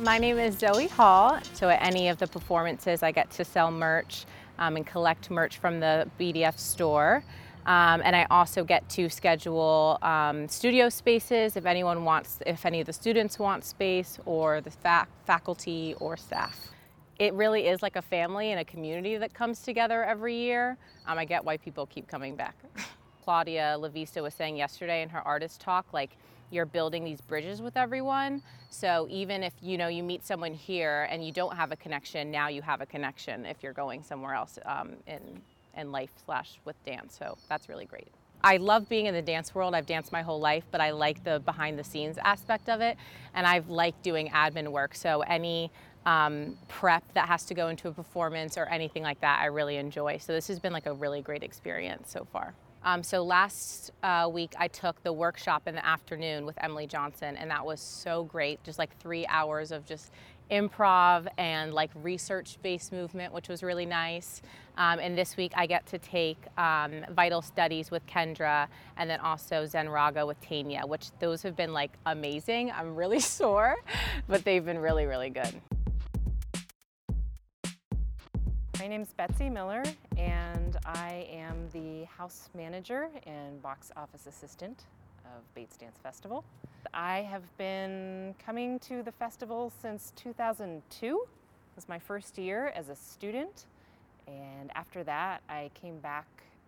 My 0.00 0.18
name 0.18 0.40
is 0.40 0.58
Zoe 0.58 0.88
Hall. 0.88 1.38
So 1.52 1.68
at 1.68 1.80
any 1.80 2.08
of 2.08 2.18
the 2.18 2.26
performances, 2.26 3.04
I 3.04 3.12
get 3.12 3.30
to 3.32 3.44
sell 3.44 3.70
merch 3.70 4.24
um, 4.58 4.74
and 4.74 4.84
collect 4.84 5.30
merch 5.30 5.58
from 5.58 5.78
the 5.78 6.10
BDF 6.18 6.58
store. 6.58 7.22
Um, 7.64 8.02
and 8.04 8.16
I 8.16 8.26
also 8.28 8.64
get 8.64 8.88
to 8.90 9.08
schedule 9.08 9.98
um, 10.02 10.48
studio 10.48 10.88
spaces 10.88 11.56
if 11.56 11.64
anyone 11.64 12.04
wants, 12.04 12.40
if 12.44 12.66
any 12.66 12.80
of 12.80 12.86
the 12.86 12.92
students 12.92 13.38
want 13.38 13.64
space 13.64 14.18
or 14.26 14.60
the 14.60 14.72
fa- 14.72 15.06
faculty 15.24 15.94
or 16.00 16.16
staff. 16.16 16.73
It 17.18 17.32
really 17.34 17.66
is 17.66 17.82
like 17.82 17.96
a 17.96 18.02
family 18.02 18.50
and 18.50 18.60
a 18.60 18.64
community 18.64 19.16
that 19.16 19.32
comes 19.34 19.60
together 19.62 20.04
every 20.04 20.36
year. 20.36 20.76
Um, 21.06 21.18
I 21.18 21.24
get 21.24 21.44
why 21.44 21.56
people 21.56 21.86
keep 21.86 22.08
coming 22.08 22.34
back. 22.34 22.56
Claudia 23.24 23.76
Lavista 23.78 24.22
was 24.22 24.34
saying 24.34 24.56
yesterday 24.56 25.02
in 25.02 25.08
her 25.08 25.20
artist 25.20 25.60
talk, 25.60 25.86
like 25.92 26.16
you're 26.50 26.66
building 26.66 27.04
these 27.04 27.20
bridges 27.20 27.62
with 27.62 27.76
everyone. 27.76 28.42
So 28.68 29.06
even 29.10 29.42
if 29.42 29.52
you 29.62 29.78
know 29.78 29.88
you 29.88 30.02
meet 30.02 30.24
someone 30.24 30.52
here 30.52 31.08
and 31.10 31.24
you 31.24 31.32
don't 31.32 31.56
have 31.56 31.72
a 31.72 31.76
connection, 31.76 32.30
now 32.30 32.48
you 32.48 32.62
have 32.62 32.80
a 32.80 32.86
connection 32.86 33.46
if 33.46 33.62
you're 33.62 33.72
going 33.72 34.02
somewhere 34.02 34.34
else 34.34 34.58
um, 34.66 34.92
in 35.06 35.40
in 35.76 35.90
life 35.90 36.10
slash 36.24 36.60
with 36.64 36.76
dance. 36.84 37.16
So 37.18 37.36
that's 37.48 37.68
really 37.68 37.86
great. 37.86 38.08
I 38.44 38.58
love 38.58 38.88
being 38.90 39.06
in 39.06 39.14
the 39.14 39.22
dance 39.22 39.54
world. 39.54 39.74
I've 39.74 39.86
danced 39.86 40.12
my 40.12 40.20
whole 40.20 40.38
life, 40.38 40.64
but 40.70 40.80
I 40.80 40.90
like 40.90 41.24
the 41.24 41.40
behind 41.40 41.78
the 41.78 41.84
scenes 41.84 42.18
aspect 42.22 42.68
of 42.68 42.82
it, 42.82 42.98
and 43.32 43.46
I've 43.46 43.70
liked 43.70 44.02
doing 44.02 44.28
admin 44.28 44.68
work. 44.68 44.94
So 44.94 45.22
any 45.22 45.70
um, 46.06 46.56
prep 46.68 47.02
that 47.14 47.28
has 47.28 47.44
to 47.46 47.54
go 47.54 47.68
into 47.68 47.88
a 47.88 47.92
performance 47.92 48.58
or 48.58 48.66
anything 48.66 49.02
like 49.02 49.20
that, 49.20 49.40
I 49.40 49.46
really 49.46 49.76
enjoy. 49.76 50.18
So 50.18 50.32
this 50.32 50.48
has 50.48 50.58
been 50.58 50.72
like 50.72 50.86
a 50.86 50.92
really 50.92 51.22
great 51.22 51.42
experience 51.42 52.10
so 52.10 52.26
far. 52.32 52.54
Um, 52.84 53.02
so 53.02 53.24
last 53.24 53.92
uh, 54.02 54.28
week 54.30 54.54
I 54.58 54.68
took 54.68 55.02
the 55.02 55.12
workshop 55.12 55.66
in 55.66 55.74
the 55.74 55.84
afternoon 55.84 56.44
with 56.44 56.56
Emily 56.62 56.86
Johnson, 56.86 57.36
and 57.36 57.50
that 57.50 57.64
was 57.64 57.80
so 57.80 58.24
great. 58.24 58.62
Just 58.62 58.78
like 58.78 58.96
three 58.98 59.26
hours 59.26 59.72
of 59.72 59.86
just 59.86 60.12
improv 60.50 61.26
and 61.38 61.72
like 61.72 61.90
research-based 62.02 62.92
movement, 62.92 63.32
which 63.32 63.48
was 63.48 63.62
really 63.62 63.86
nice. 63.86 64.42
Um, 64.76 64.98
and 64.98 65.16
this 65.16 65.38
week 65.38 65.52
I 65.56 65.66
get 65.66 65.86
to 65.86 65.98
take 65.98 66.36
um, 66.58 67.06
Vital 67.12 67.40
Studies 67.40 67.90
with 67.90 68.06
Kendra, 68.06 68.68
and 68.98 69.08
then 69.08 69.20
also 69.20 69.64
Zen 69.64 69.88
Raga 69.88 70.26
with 70.26 70.38
Tanya, 70.46 70.82
which 70.86 71.06
those 71.20 71.42
have 71.42 71.56
been 71.56 71.72
like 71.72 71.92
amazing. 72.04 72.70
I'm 72.70 72.94
really 72.94 73.20
sore, 73.38 73.76
but 74.28 74.44
they've 74.44 74.64
been 74.64 74.78
really, 74.78 75.06
really 75.06 75.30
good. 75.30 75.54
My 78.78 78.86
name 78.88 79.02
is 79.02 79.12
Betsy 79.12 79.48
Miller, 79.48 79.84
and 80.16 80.76
I 80.84 81.28
am 81.30 81.68
the 81.72 82.06
house 82.06 82.48
manager 82.56 83.08
and 83.24 83.62
box 83.62 83.92
office 83.96 84.26
assistant 84.26 84.86
of 85.24 85.42
Bates 85.54 85.76
Dance 85.76 85.96
Festival. 86.02 86.44
I 86.92 87.20
have 87.20 87.44
been 87.56 88.34
coming 88.44 88.80
to 88.80 89.04
the 89.04 89.12
festival 89.12 89.72
since 89.80 90.12
2002. 90.16 91.06
It 91.06 91.14
was 91.76 91.88
my 91.88 92.00
first 92.00 92.36
year 92.36 92.72
as 92.74 92.88
a 92.88 92.96
student, 92.96 93.66
and 94.26 94.72
after 94.74 95.04
that, 95.04 95.42
I 95.48 95.70
came 95.74 96.00
back 96.00 96.26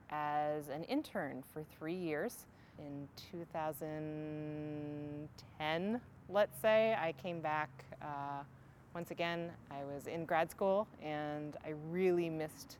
as 0.08 0.68
an 0.68 0.84
intern 0.84 1.42
for 1.52 1.64
three 1.76 1.94
years. 1.94 2.46
In 2.78 3.08
2010, 3.32 6.00
let's 6.28 6.62
say, 6.62 6.96
I 6.98 7.12
came 7.20 7.40
back 7.40 7.68
uh, 8.00 8.44
once 8.96 9.10
again. 9.10 9.50
I 9.70 9.84
was 9.84 10.06
in 10.06 10.24
grad 10.24 10.50
school 10.50 10.88
and 11.02 11.54
I 11.66 11.74
really 11.90 12.30
missed 12.30 12.78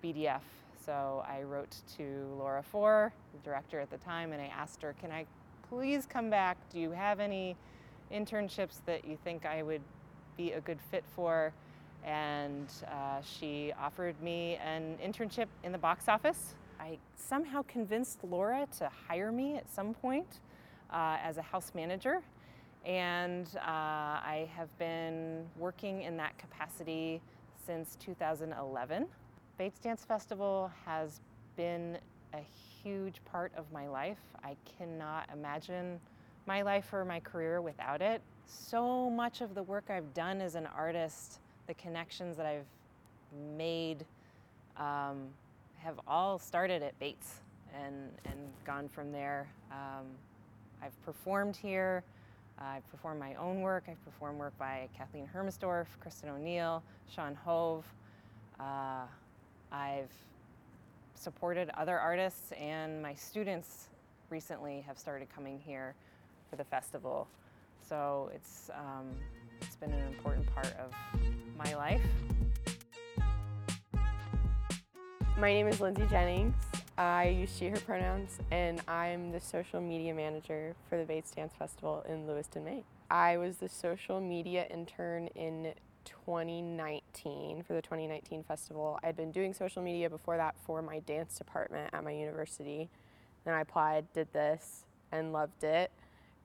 BDF. 0.00 0.42
So 0.86 1.24
I 1.28 1.42
wrote 1.42 1.74
to 1.96 2.32
Laura 2.38 2.62
Faure, 2.62 3.12
the 3.32 3.40
director 3.40 3.80
at 3.80 3.90
the 3.90 3.96
time, 3.96 4.30
and 4.30 4.40
I 4.40 4.46
asked 4.56 4.80
her, 4.82 4.94
Can 5.00 5.10
I 5.10 5.26
please 5.68 6.06
come 6.06 6.30
back? 6.30 6.56
Do 6.72 6.78
you 6.78 6.92
have 6.92 7.18
any 7.18 7.56
internships 8.12 8.76
that 8.86 9.04
you 9.04 9.18
think 9.24 9.44
I 9.44 9.64
would 9.64 9.80
be 10.36 10.52
a 10.52 10.60
good 10.60 10.78
fit 10.92 11.02
for? 11.16 11.52
And 12.04 12.68
uh, 12.86 13.20
she 13.20 13.72
offered 13.76 14.14
me 14.22 14.60
an 14.64 14.96
internship 15.04 15.46
in 15.64 15.72
the 15.72 15.78
box 15.78 16.08
office. 16.08 16.54
I 16.78 16.96
somehow 17.16 17.62
convinced 17.62 18.20
Laura 18.22 18.68
to 18.78 18.88
hire 19.08 19.32
me 19.32 19.56
at 19.56 19.68
some 19.68 19.94
point 19.94 20.38
uh, 20.92 21.16
as 21.20 21.38
a 21.38 21.42
house 21.42 21.72
manager. 21.74 22.22
And 22.84 23.48
uh, 23.56 23.60
I 23.60 24.48
have 24.54 24.76
been 24.78 25.46
working 25.56 26.02
in 26.02 26.16
that 26.18 26.36
capacity 26.38 27.22
since 27.66 27.96
2011. 28.00 29.06
Bates 29.56 29.78
Dance 29.78 30.04
Festival 30.04 30.70
has 30.84 31.20
been 31.56 31.96
a 32.34 32.40
huge 32.82 33.24
part 33.24 33.52
of 33.56 33.70
my 33.72 33.88
life. 33.88 34.18
I 34.42 34.56
cannot 34.78 35.28
imagine 35.32 35.98
my 36.46 36.62
life 36.62 36.92
or 36.92 37.04
my 37.04 37.20
career 37.20 37.62
without 37.62 38.02
it. 38.02 38.20
So 38.46 39.08
much 39.08 39.40
of 39.40 39.54
the 39.54 39.62
work 39.62 39.84
I've 39.88 40.12
done 40.12 40.40
as 40.40 40.54
an 40.54 40.66
artist, 40.66 41.40
the 41.66 41.74
connections 41.74 42.36
that 42.36 42.44
I've 42.44 42.66
made, 43.56 44.04
um, 44.76 45.28
have 45.78 46.00
all 46.06 46.38
started 46.38 46.82
at 46.82 46.98
Bates 46.98 47.40
and, 47.74 48.10
and 48.26 48.38
gone 48.64 48.88
from 48.88 49.12
there. 49.12 49.48
Um, 49.70 50.06
I've 50.82 51.00
performed 51.04 51.56
here. 51.56 52.04
I've 52.58 52.88
performed 52.90 53.20
my 53.20 53.34
own 53.34 53.60
work. 53.60 53.84
I've 53.88 54.02
performed 54.04 54.38
work 54.38 54.56
by 54.58 54.88
Kathleen 54.96 55.28
Hermesdorf, 55.34 55.86
Kristen 56.00 56.28
O'Neill, 56.28 56.82
Sean 57.12 57.34
Hove. 57.34 57.84
Uh, 58.60 59.06
I've 59.72 60.12
supported 61.14 61.70
other 61.76 61.98
artists, 61.98 62.52
and 62.52 63.02
my 63.02 63.14
students 63.14 63.88
recently 64.30 64.82
have 64.86 64.98
started 64.98 65.28
coming 65.34 65.58
here 65.58 65.94
for 66.48 66.56
the 66.56 66.64
festival. 66.64 67.26
So 67.88 68.30
it's, 68.34 68.70
um, 68.74 69.10
it's 69.60 69.76
been 69.76 69.92
an 69.92 70.06
important 70.06 70.46
part 70.54 70.72
of 70.78 70.92
my 71.56 71.74
life. 71.74 72.02
My 75.38 75.52
name 75.52 75.66
is 75.66 75.80
Lindsay 75.80 76.06
Jennings. 76.08 76.54
I 76.96 77.26
use 77.26 77.56
she, 77.56 77.68
her 77.68 77.80
pronouns, 77.80 78.38
and 78.52 78.80
I'm 78.86 79.32
the 79.32 79.40
social 79.40 79.80
media 79.80 80.14
manager 80.14 80.76
for 80.88 80.96
the 80.96 81.04
Bates 81.04 81.32
Dance 81.32 81.52
Festival 81.58 82.04
in 82.08 82.28
Lewiston, 82.28 82.64
Maine. 82.64 82.84
I 83.10 83.36
was 83.36 83.56
the 83.56 83.68
social 83.68 84.20
media 84.20 84.66
intern 84.70 85.26
in 85.34 85.74
2019 86.04 87.64
for 87.66 87.72
the 87.72 87.82
2019 87.82 88.44
festival. 88.44 89.00
I'd 89.02 89.16
been 89.16 89.32
doing 89.32 89.52
social 89.54 89.82
media 89.82 90.08
before 90.08 90.36
that 90.36 90.54
for 90.64 90.82
my 90.82 91.00
dance 91.00 91.36
department 91.36 91.90
at 91.92 92.04
my 92.04 92.12
university. 92.12 92.88
Then 93.44 93.54
I 93.54 93.62
applied, 93.62 94.12
did 94.12 94.32
this, 94.32 94.84
and 95.10 95.32
loved 95.32 95.64
it, 95.64 95.90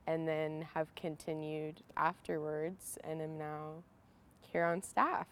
and 0.07 0.27
then 0.27 0.67
have 0.73 0.87
continued 0.95 1.81
afterwards 1.95 2.97
and 3.03 3.21
am 3.21 3.37
now 3.37 3.83
here 4.51 4.65
on 4.65 4.81
staff. 4.81 5.27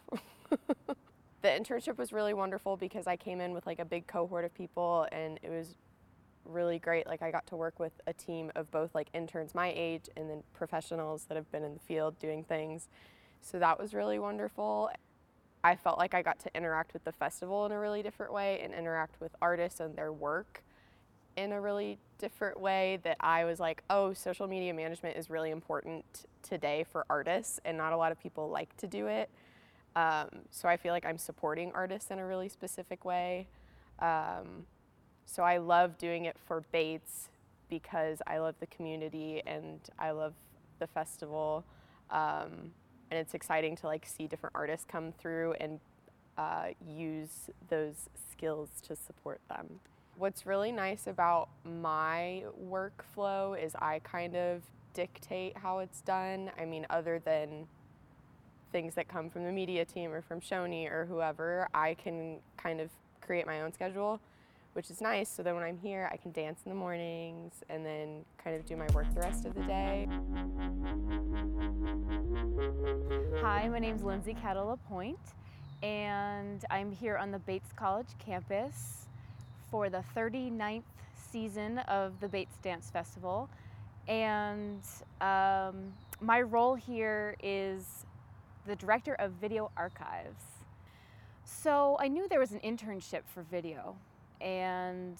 the 1.41 1.47
internship 1.49 1.97
was 1.97 2.11
really 2.11 2.33
wonderful 2.33 2.77
because 2.77 3.07
I 3.07 3.15
came 3.15 3.41
in 3.41 3.53
with 3.53 3.65
like 3.65 3.79
a 3.79 3.85
big 3.85 4.07
cohort 4.07 4.45
of 4.45 4.53
people 4.53 5.07
and 5.11 5.39
it 5.43 5.49
was 5.49 5.75
really 6.45 6.79
great. 6.79 7.07
Like 7.07 7.21
I 7.21 7.31
got 7.31 7.45
to 7.47 7.55
work 7.55 7.79
with 7.79 7.93
a 8.07 8.13
team 8.13 8.51
of 8.55 8.71
both 8.71 8.95
like 8.95 9.07
interns 9.13 9.53
my 9.53 9.71
age 9.75 10.09
and 10.15 10.29
then 10.29 10.43
professionals 10.53 11.25
that 11.25 11.35
have 11.35 11.51
been 11.51 11.63
in 11.63 11.73
the 11.73 11.79
field 11.79 12.17
doing 12.19 12.43
things. 12.43 12.87
So 13.41 13.59
that 13.59 13.79
was 13.79 13.93
really 13.93 14.19
wonderful. 14.19 14.89
I 15.63 15.75
felt 15.75 15.97
like 15.97 16.13
I 16.13 16.21
got 16.21 16.39
to 16.39 16.55
interact 16.55 16.93
with 16.93 17.03
the 17.03 17.11
festival 17.11 17.65
in 17.65 17.71
a 17.71 17.79
really 17.79 18.01
different 18.01 18.33
way 18.33 18.61
and 18.61 18.73
interact 18.73 19.19
with 19.19 19.35
artists 19.41 19.79
and 19.79 19.95
their 19.95 20.13
work 20.13 20.63
in 21.35 21.51
a 21.51 21.61
really 21.61 21.99
different 22.17 22.59
way 22.59 22.99
that 23.03 23.17
I 23.19 23.45
was 23.45 23.59
like, 23.59 23.83
oh, 23.89 24.13
social 24.13 24.47
media 24.47 24.73
management 24.73 25.17
is 25.17 25.29
really 25.29 25.51
important 25.51 26.25
today 26.41 26.83
for 26.91 27.05
artists 27.09 27.59
and 27.63 27.77
not 27.77 27.93
a 27.93 27.97
lot 27.97 28.11
of 28.11 28.19
people 28.19 28.49
like 28.49 28.75
to 28.77 28.87
do 28.87 29.07
it. 29.07 29.29
Um, 29.97 30.27
so 30.51 30.69
I 30.69 30.77
feel 30.77 30.93
like 30.93 31.07
I'm 31.07 31.17
supporting 31.17 31.71
artists 31.73 32.11
in 32.11 32.19
a 32.19 32.25
really 32.25 32.49
specific 32.49 33.03
way. 33.03 33.47
Um, 33.97 34.67
so 35.25 35.41
I 35.41 35.57
love 35.57 35.97
doing 35.97 36.25
it 36.25 36.37
for 36.45 36.63
Bates 36.71 37.29
because 37.67 38.21
I 38.27 38.37
love 38.37 38.53
the 38.59 38.67
community 38.67 39.41
and 39.47 39.79
I 39.97 40.11
love 40.11 40.33
the 40.77 40.85
festival. 40.85 41.65
Um, 42.11 42.73
and 43.09 43.19
it's 43.19 43.33
exciting 43.33 43.75
to 43.77 43.87
like 43.87 44.05
see 44.05 44.27
different 44.27 44.55
artists 44.55 44.85
come 44.87 45.13
through 45.13 45.55
and 45.59 45.79
uh, 46.37 46.67
use 46.87 47.49
those 47.67 48.07
skills 48.31 48.69
to 48.87 48.95
support 48.95 49.41
them. 49.49 49.79
What's 50.15 50.45
really 50.45 50.71
nice 50.71 51.07
about 51.07 51.49
my 51.65 52.43
workflow 52.69 53.59
is 53.59 53.73
I 53.73 53.99
kind 54.03 54.35
of 54.35 54.61
dictate 54.93 55.57
how 55.57 55.79
it's 55.79 56.01
done. 56.01 56.51
I 56.59 56.65
mean, 56.65 56.85
other 56.91 57.17
than 57.17 57.65
things 58.71 58.95
that 58.95 59.07
come 59.07 59.29
from 59.29 59.43
the 59.43 59.51
media 59.51 59.85
team 59.85 60.11
or 60.11 60.21
from 60.21 60.41
Shoni 60.41 60.89
or 60.91 61.05
whoever, 61.05 61.67
I 61.73 61.93
can 61.95 62.37
kind 62.57 62.79
of 62.79 62.89
create 63.21 63.45
my 63.45 63.61
own 63.61 63.73
schedule, 63.73 64.19
which 64.73 64.89
is 64.89 65.01
nice. 65.01 65.29
So 65.29 65.43
then 65.43 65.55
when 65.55 65.63
I'm 65.63 65.77
here, 65.77 66.09
I 66.11 66.17
can 66.17 66.31
dance 66.31 66.61
in 66.65 66.69
the 66.69 66.75
mornings 66.75 67.63
and 67.69 67.85
then 67.85 68.25
kind 68.43 68.55
of 68.55 68.65
do 68.65 68.75
my 68.75 68.87
work 68.93 69.05
the 69.13 69.21
rest 69.21 69.45
of 69.45 69.55
the 69.55 69.61
day. 69.61 70.07
Hi, 73.41 73.67
my 73.69 73.79
name 73.79 73.95
is 73.95 74.03
Lindsay 74.03 74.35
Kettle 74.41 74.67
LaPointe, 74.67 75.17
and 75.83 76.63
I'm 76.69 76.91
here 76.91 77.17
on 77.17 77.31
the 77.31 77.39
Bates 77.39 77.71
College 77.75 78.07
campus 78.19 79.07
for 79.69 79.89
the 79.89 80.03
39th 80.15 80.83
season 81.31 81.79
of 81.79 82.19
the 82.19 82.27
Bates 82.27 82.57
Dance 82.63 82.89
Festival. 82.89 83.49
And 84.07 84.81
um, 85.21 85.93
my 86.21 86.41
role 86.41 86.75
here 86.75 87.35
is 87.43 88.05
the 88.67 88.75
director 88.75 89.15
of 89.15 89.31
video 89.31 89.71
archives. 89.75 90.43
So 91.43 91.97
I 91.99 92.09
knew 92.09 92.27
there 92.27 92.39
was 92.39 92.51
an 92.51 92.59
internship 92.59 93.21
for 93.25 93.41
video, 93.43 93.95
and 94.41 95.17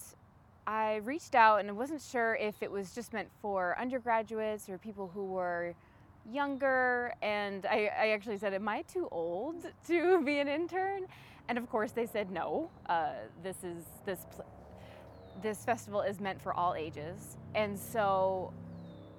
I 0.66 0.96
reached 0.96 1.34
out 1.34 1.60
and 1.60 1.70
I 1.70 1.72
wasn't 1.72 2.02
sure 2.02 2.34
if 2.34 2.62
it 2.62 2.70
was 2.70 2.94
just 2.94 3.14
meant 3.14 3.28
for 3.40 3.74
undergraduates 3.80 4.68
or 4.68 4.76
people 4.76 5.10
who 5.12 5.24
were 5.24 5.74
younger. 6.30 7.14
And 7.22 7.64
I, 7.64 7.90
I 7.98 8.08
actually 8.10 8.36
said, 8.36 8.52
Am 8.52 8.68
I 8.68 8.82
too 8.82 9.08
old 9.10 9.64
to 9.86 10.22
be 10.22 10.38
an 10.38 10.48
intern? 10.48 11.06
And 11.48 11.56
of 11.56 11.70
course, 11.70 11.92
they 11.92 12.04
said 12.04 12.30
no. 12.30 12.70
Uh, 12.86 13.12
this 13.42 13.64
is 13.64 13.84
this 14.04 14.20
this 15.40 15.64
festival 15.64 16.02
is 16.02 16.20
meant 16.20 16.42
for 16.42 16.52
all 16.52 16.74
ages, 16.74 17.36
and 17.54 17.78
so 17.78 18.52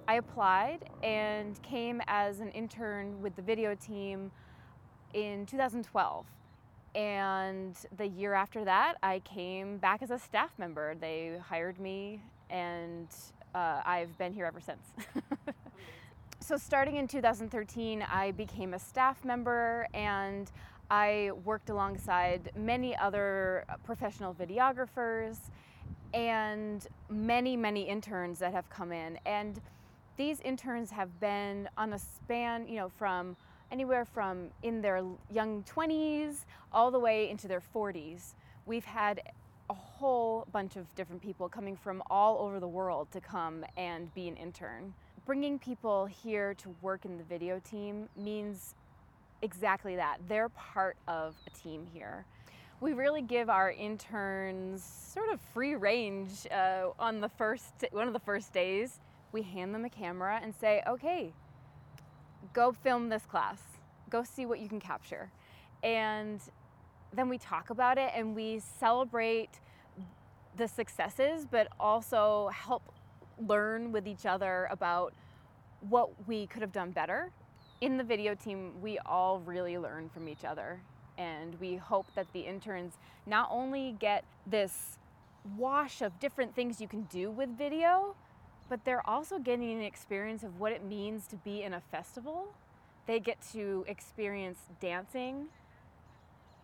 I 0.09 0.15
applied 0.15 0.89
and 1.03 1.61
came 1.61 2.01
as 2.07 2.39
an 2.39 2.49
intern 2.49 3.21
with 3.21 3.35
the 3.35 3.43
video 3.43 3.75
team 3.75 4.31
in 5.13 5.45
2012. 5.45 6.25
And 6.95 7.75
the 7.95 8.07
year 8.07 8.33
after 8.33 8.65
that, 8.65 8.95
I 9.03 9.19
came 9.19 9.77
back 9.77 10.01
as 10.01 10.09
a 10.09 10.17
staff 10.17 10.49
member. 10.57 10.95
They 10.95 11.39
hired 11.47 11.79
me, 11.79 12.23
and 12.49 13.07
uh, 13.53 13.81
I've 13.85 14.17
been 14.17 14.33
here 14.33 14.45
ever 14.45 14.59
since. 14.59 14.81
so, 16.39 16.57
starting 16.57 16.95
in 16.95 17.07
2013, 17.07 18.01
I 18.01 18.31
became 18.31 18.73
a 18.73 18.79
staff 18.79 19.23
member 19.23 19.87
and 19.93 20.51
I 20.89 21.29
worked 21.45 21.69
alongside 21.69 22.51
many 22.55 22.97
other 22.97 23.63
professional 23.83 24.33
videographers 24.33 25.37
and 26.15 26.87
many, 27.11 27.55
many 27.55 27.83
interns 27.83 28.39
that 28.39 28.53
have 28.53 28.67
come 28.71 28.91
in. 28.91 29.19
And 29.27 29.61
these 30.19 30.41
interns 30.41 30.91
have 30.91 31.17
been 31.21 31.69
on 31.77 31.93
a 31.93 31.97
span, 31.97 32.67
you 32.67 32.75
know, 32.75 32.89
from 32.89 33.37
anywhere 33.71 34.03
from 34.03 34.49
in 34.63 34.81
their 34.81 35.01
young 35.31 35.63
20s 35.63 36.43
all 36.73 36.91
the 36.91 36.99
way 36.99 37.29
into 37.29 37.47
their 37.47 37.61
40s. 37.73 38.33
We've 38.65 38.83
had 38.83 39.21
a 39.69 39.73
whole 39.73 40.45
bunch 40.51 40.75
of 40.75 40.93
different 40.95 41.21
people 41.21 41.47
coming 41.47 41.77
from 41.77 42.03
all 42.09 42.39
over 42.39 42.59
the 42.59 42.67
world 42.67 43.09
to 43.11 43.21
come 43.21 43.63
and 43.77 44.13
be 44.13 44.27
an 44.27 44.35
intern. 44.35 44.93
Bringing 45.25 45.57
people 45.57 46.05
here 46.05 46.53
to 46.55 46.75
work 46.81 47.05
in 47.05 47.17
the 47.17 47.23
video 47.23 47.59
team 47.59 48.09
means 48.17 48.75
exactly 49.41 49.95
that. 49.95 50.17
They're 50.27 50.49
part 50.49 50.97
of 51.07 51.33
a 51.47 51.49
team 51.51 51.87
here. 51.93 52.25
we 52.81 52.91
really 52.91 53.21
give 53.21 53.49
our 53.49 53.71
interns 53.71 54.83
sort 54.83 55.29
of 55.31 55.39
free 55.53 55.75
range 55.75 56.45
uh, 56.51 56.89
on 56.99 57.21
the 57.21 57.29
first 57.29 57.85
one 57.91 58.07
of 58.07 58.13
the 58.13 58.19
first 58.19 58.51
days. 58.51 58.99
We 59.31 59.43
hand 59.43 59.73
them 59.73 59.85
a 59.85 59.89
camera 59.89 60.39
and 60.41 60.55
say, 60.55 60.83
"Okay, 60.87 61.33
go 62.53 62.71
film 62.71 63.09
this 63.09 63.25
class. 63.25 63.61
Go 64.09 64.23
see 64.23 64.45
what 64.45 64.59
you 64.59 64.67
can 64.67 64.79
capture." 64.79 65.31
And 65.83 66.41
then 67.13 67.29
we 67.29 67.37
talk 67.37 67.69
about 67.69 67.97
it 67.97 68.11
and 68.13 68.35
we 68.35 68.59
celebrate 68.59 69.59
the 70.55 70.67
successes, 70.67 71.45
but 71.45 71.67
also 71.79 72.49
help 72.49 72.93
learn 73.37 73.91
with 73.91 74.07
each 74.07 74.25
other 74.25 74.67
about 74.69 75.13
what 75.81 76.27
we 76.27 76.47
could 76.47 76.61
have 76.61 76.73
done 76.73 76.91
better. 76.91 77.31
In 77.81 77.97
the 77.97 78.03
video 78.03 78.35
team, 78.35 78.81
we 78.81 78.99
all 78.99 79.39
really 79.39 79.77
learn 79.77 80.09
from 80.09 80.27
each 80.27 80.43
other 80.43 80.81
and 81.17 81.59
we 81.59 81.75
hope 81.75 82.07
that 82.15 82.27
the 82.33 82.41
interns 82.41 82.97
not 83.25 83.49
only 83.51 83.95
get 83.99 84.23
this 84.45 84.97
wash 85.57 86.01
of 86.01 86.17
different 86.19 86.55
things 86.55 86.81
you 86.81 86.87
can 86.87 87.03
do 87.03 87.31
with 87.31 87.49
video, 87.57 88.15
but 88.69 88.85
they're 88.85 89.07
also 89.07 89.39
getting 89.39 89.71
an 89.71 89.81
experience 89.81 90.43
of 90.43 90.59
what 90.59 90.71
it 90.71 90.83
means 90.83 91.27
to 91.27 91.35
be 91.37 91.63
in 91.63 91.73
a 91.73 91.81
festival. 91.91 92.53
They 93.07 93.19
get 93.19 93.37
to 93.53 93.83
experience 93.87 94.59
dancing 94.79 95.47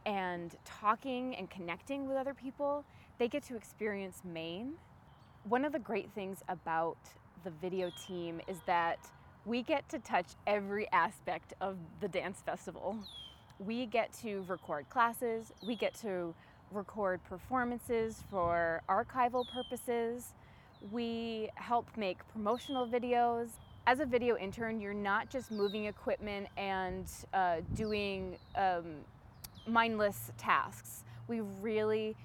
and 0.05 0.55
talking 0.63 1.35
and 1.35 1.49
connecting 1.49 2.07
with 2.07 2.15
other 2.15 2.33
people. 2.33 2.85
They 3.17 3.27
get 3.27 3.43
to 3.45 3.55
experience 3.55 4.21
Maine. 4.23 4.73
One 5.43 5.65
of 5.65 5.71
the 5.71 5.79
great 5.79 6.11
things 6.13 6.43
about 6.47 6.97
the 7.43 7.49
video 7.49 7.91
team 8.07 8.39
is 8.47 8.57
that 8.67 8.99
we 9.45 9.61
get 9.61 9.87
to 9.89 9.99
touch 9.99 10.27
every 10.47 10.91
aspect 10.91 11.53
of 11.61 11.77
the 11.99 12.07
dance 12.07 12.41
festival 12.45 12.97
we 13.59 13.85
get 13.85 14.11
to 14.21 14.43
record 14.47 14.89
classes, 14.89 15.53
we 15.65 15.75
get 15.75 15.93
to 15.95 16.33
record 16.71 17.23
performances 17.23 18.23
for 18.29 18.81
archival 18.89 19.45
purposes, 19.47 20.33
we 20.91 21.49
help 21.55 21.87
make 21.97 22.17
promotional 22.31 22.87
videos. 22.87 23.49
As 23.87 23.99
a 23.99 24.05
video 24.05 24.37
intern, 24.37 24.79
you're 24.79 24.93
not 24.93 25.29
just 25.29 25.51
moving 25.51 25.85
equipment 25.85 26.47
and 26.57 27.05
uh, 27.33 27.57
doing 27.75 28.37
um, 28.55 28.85
mindless 29.67 30.31
tasks. 30.37 31.03
We 31.27 31.41
really 31.61 32.15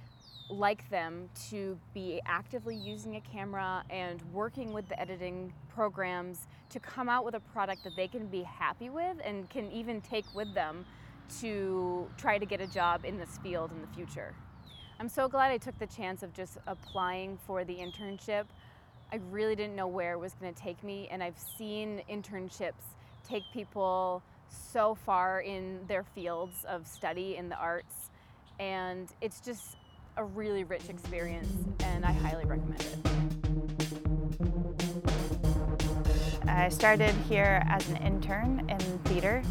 like 0.49 0.89
them 0.91 1.29
to 1.49 1.79
be 1.95 2.21
actively 2.27 2.75
using 2.75 3.17
a 3.17 3.21
camera 3.21 3.85
and 3.89 4.21
working 4.33 4.73
with 4.73 4.89
the 4.89 5.01
editing 5.01 5.53
programs 5.73 6.49
to 6.71 6.81
come 6.81 7.09
out 7.09 7.25
with 7.25 7.35
a 7.35 7.41
product 7.41 7.85
that 7.85 7.95
they 7.95 8.09
can 8.09 8.27
be 8.27 8.43
happy 8.43 8.91
with 8.91 9.17
and 9.25 9.49
can 9.49 9.71
even 9.71 10.01
take 10.01 10.25
with 10.35 10.53
them 10.55 10.85
to 11.41 12.09
try 12.17 12.37
to 12.39 12.47
get 12.47 12.61
a 12.61 12.67
job 12.67 13.05
in 13.05 13.17
this 13.17 13.39
field 13.39 13.71
in 13.71 13.81
the 13.81 13.87
future. 13.95 14.35
I'm 15.01 15.09
so 15.09 15.29
glad 15.29 15.51
I 15.51 15.57
took 15.57 15.79
the 15.79 15.87
chance 15.87 16.23
of 16.23 16.35
just 16.35 16.59
applying 16.67 17.39
for 17.47 17.65
the 17.65 17.75
internship. 17.75 18.45
I 19.11 19.19
really 19.31 19.57
didn't 19.57 19.75
know 19.75 19.87
where 19.87 20.13
it 20.13 20.19
was 20.19 20.35
going 20.35 20.53
to 20.53 20.61
take 20.61 20.85
me, 20.85 21.09
and 21.11 21.23
I've 21.23 21.39
seen 21.57 22.03
internships 22.11 22.85
take 23.27 23.45
people 23.51 24.23
so 24.51 24.95
far 24.95 25.41
in 25.41 25.81
their 25.89 26.05
fields 26.05 26.67
of 26.69 26.87
study 26.87 27.37
in 27.37 27.49
the 27.49 27.57
arts, 27.57 28.11
and 28.59 29.09
it's 29.23 29.41
just 29.41 29.79
a 30.19 30.25
really 30.25 30.65
rich 30.65 30.91
experience, 30.91 31.51
and 31.81 32.05
I 32.05 32.13
highly 32.13 32.45
recommend 32.45 32.83
it. 32.83 32.99
I 36.47 36.69
started 36.69 37.15
here 37.27 37.63
as 37.71 37.89
an 37.89 37.97
intern 37.97 38.69
in 38.69 38.79
theater 39.05 39.43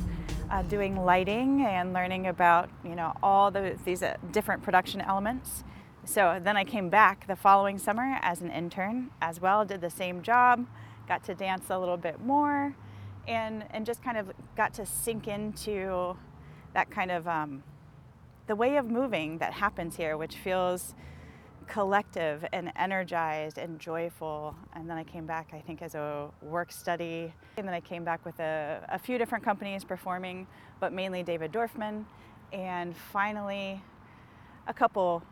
uh, 0.50 0.62
doing 0.64 0.96
lighting 0.96 1.62
and 1.62 1.94
learning 1.94 2.28
about 2.28 2.70
you 2.84 2.96
know 2.96 3.14
all 3.22 3.52
the, 3.52 3.78
these 3.86 4.04
uh, 4.04 4.18
different 4.32 4.64
production 4.64 5.02
elements. 5.02 5.64
So 6.06 6.40
then 6.44 6.58
I 6.58 6.64
came 6.64 6.90
back 6.90 7.28
the 7.28 7.36
following 7.36 7.78
summer 7.78 8.18
as 8.22 8.42
an 8.42 8.50
intern 8.50 9.12
as 9.22 9.40
well, 9.40 9.64
did 9.64 9.82
the 9.82 9.90
same 9.90 10.24
job, 10.24 10.66
got 11.08 11.24
to 11.26 11.36
dance 11.36 11.66
a 11.70 11.78
little 11.78 11.98
bit 11.98 12.20
more, 12.22 12.76
and 13.28 13.66
and 13.72 13.86
just 13.86 14.04
kind 14.04 14.18
of 14.18 14.32
got 14.56 14.74
to 14.76 14.86
sink 14.86 15.28
into 15.28 16.18
that 16.74 16.90
kind 16.90 17.12
of 17.12 17.28
um, 17.28 17.64
the 18.48 18.56
way 18.56 18.78
of 18.78 18.86
moving 18.86 19.38
that 19.38 19.54
happens 19.54 19.96
here, 19.96 20.18
which 20.18 20.36
feels 20.36 20.96
collective 21.70 22.44
and 22.52 22.72
energized 22.76 23.60
and 23.60 23.80
joyful. 23.80 24.56
And 24.74 24.90
then 24.90 24.98
I 24.98 25.04
came 25.04 25.26
back, 25.26 25.52
I 25.54 25.60
think, 25.60 25.82
as 25.82 25.96
a 25.96 26.30
work 26.42 26.72
study. 26.72 27.32
And 27.58 27.68
then 27.68 27.76
I 27.76 27.80
came 27.80 28.04
back 28.04 28.26
with 28.26 28.40
a, 28.40 28.84
a 28.90 28.98
few 28.98 29.18
different 29.18 29.46
companies 29.46 29.84
performing, 29.84 30.48
but 30.80 30.92
mainly 30.92 31.22
David 31.24 31.54
Dorfman. 31.54 32.06
And 32.52 32.98
finally, 32.98 33.82
a 34.68 34.74
couple 34.74 35.24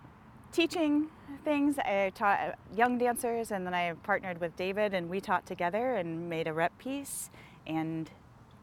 teaching 0.52 1.08
things. 1.44 1.80
I 1.80 2.12
taught 2.14 2.58
young 2.76 3.00
dancers, 3.00 3.52
and 3.52 3.66
then 3.66 3.74
I 3.74 3.94
partnered 4.04 4.40
with 4.40 4.56
David, 4.56 4.94
and 4.94 5.10
we 5.10 5.20
taught 5.20 5.46
together 5.48 5.96
and 5.96 6.30
made 6.30 6.48
a 6.48 6.54
rep 6.54 6.78
piece. 6.78 7.32
And 7.66 8.10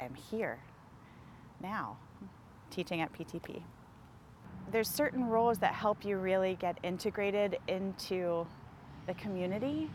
I'm 0.00 0.14
here 0.14 0.60
now 1.60 1.96
teaching 2.70 3.00
at 3.00 3.12
PTP 3.12 3.62
there's 4.70 4.88
certain 4.88 5.26
roles 5.26 5.58
that 5.58 5.74
help 5.74 6.04
you 6.04 6.16
really 6.16 6.56
get 6.60 6.78
integrated 6.82 7.58
into 7.68 8.46
the 9.06 9.14
community 9.14 9.90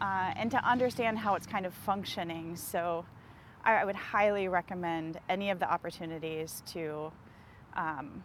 uh, 0.00 0.32
and 0.36 0.50
to 0.50 0.58
understand 0.68 1.18
how 1.18 1.34
it's 1.34 1.46
kind 1.46 1.66
of 1.66 1.74
functioning. 1.74 2.56
So 2.56 3.04
I, 3.64 3.74
I 3.74 3.84
would 3.84 3.96
highly 3.96 4.48
recommend 4.48 5.18
any 5.28 5.50
of 5.50 5.58
the 5.58 5.70
opportunities 5.70 6.62
to 6.72 7.12
um, 7.76 8.22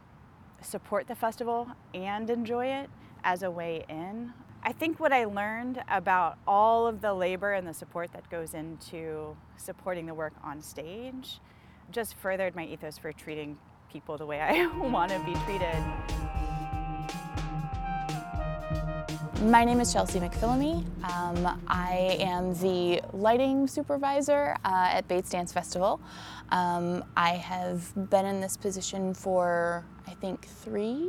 support 0.61 1.07
the 1.07 1.15
festival 1.15 1.67
and 1.93 2.29
enjoy 2.29 2.67
it 2.67 2.89
as 3.23 3.43
a 3.43 3.51
way 3.51 3.85
in. 3.89 4.33
I 4.63 4.71
think 4.71 4.99
what 4.99 5.11
I 5.11 5.25
learned 5.25 5.83
about 5.89 6.37
all 6.47 6.87
of 6.87 7.01
the 7.01 7.13
labor 7.13 7.53
and 7.53 7.67
the 7.67 7.73
support 7.73 8.13
that 8.13 8.29
goes 8.29 8.53
into 8.53 9.35
supporting 9.57 10.05
the 10.05 10.13
work 10.13 10.33
on 10.43 10.61
stage 10.61 11.39
just 11.91 12.15
furthered 12.15 12.55
my 12.55 12.65
ethos 12.65 12.97
for 12.97 13.11
treating 13.11 13.57
people 13.93 14.17
the 14.17 14.25
way 14.25 14.41
I 14.41 14.65
want 14.77 15.11
to 15.11 15.19
be 15.19 15.35
treated. 15.45 15.77
My 19.43 19.63
name 19.63 19.79
is 19.79 19.93
Chelsea 19.93 20.19
McPhillamy. 20.19 20.83
Um, 21.11 21.61
I 21.67 22.17
am 22.19 22.55
the 22.55 23.03
lighting 23.11 23.67
supervisor 23.67 24.57
uh, 24.65 24.89
at 24.93 25.07
Bates 25.07 25.29
Dance 25.29 25.53
Festival. 25.53 26.01
Um, 26.49 27.03
I 27.15 27.33
have 27.33 27.93
been 28.09 28.25
in 28.25 28.41
this 28.41 28.57
position 28.57 29.13
for, 29.13 29.85
I 30.07 30.11
think, 30.11 30.47
three 30.47 31.07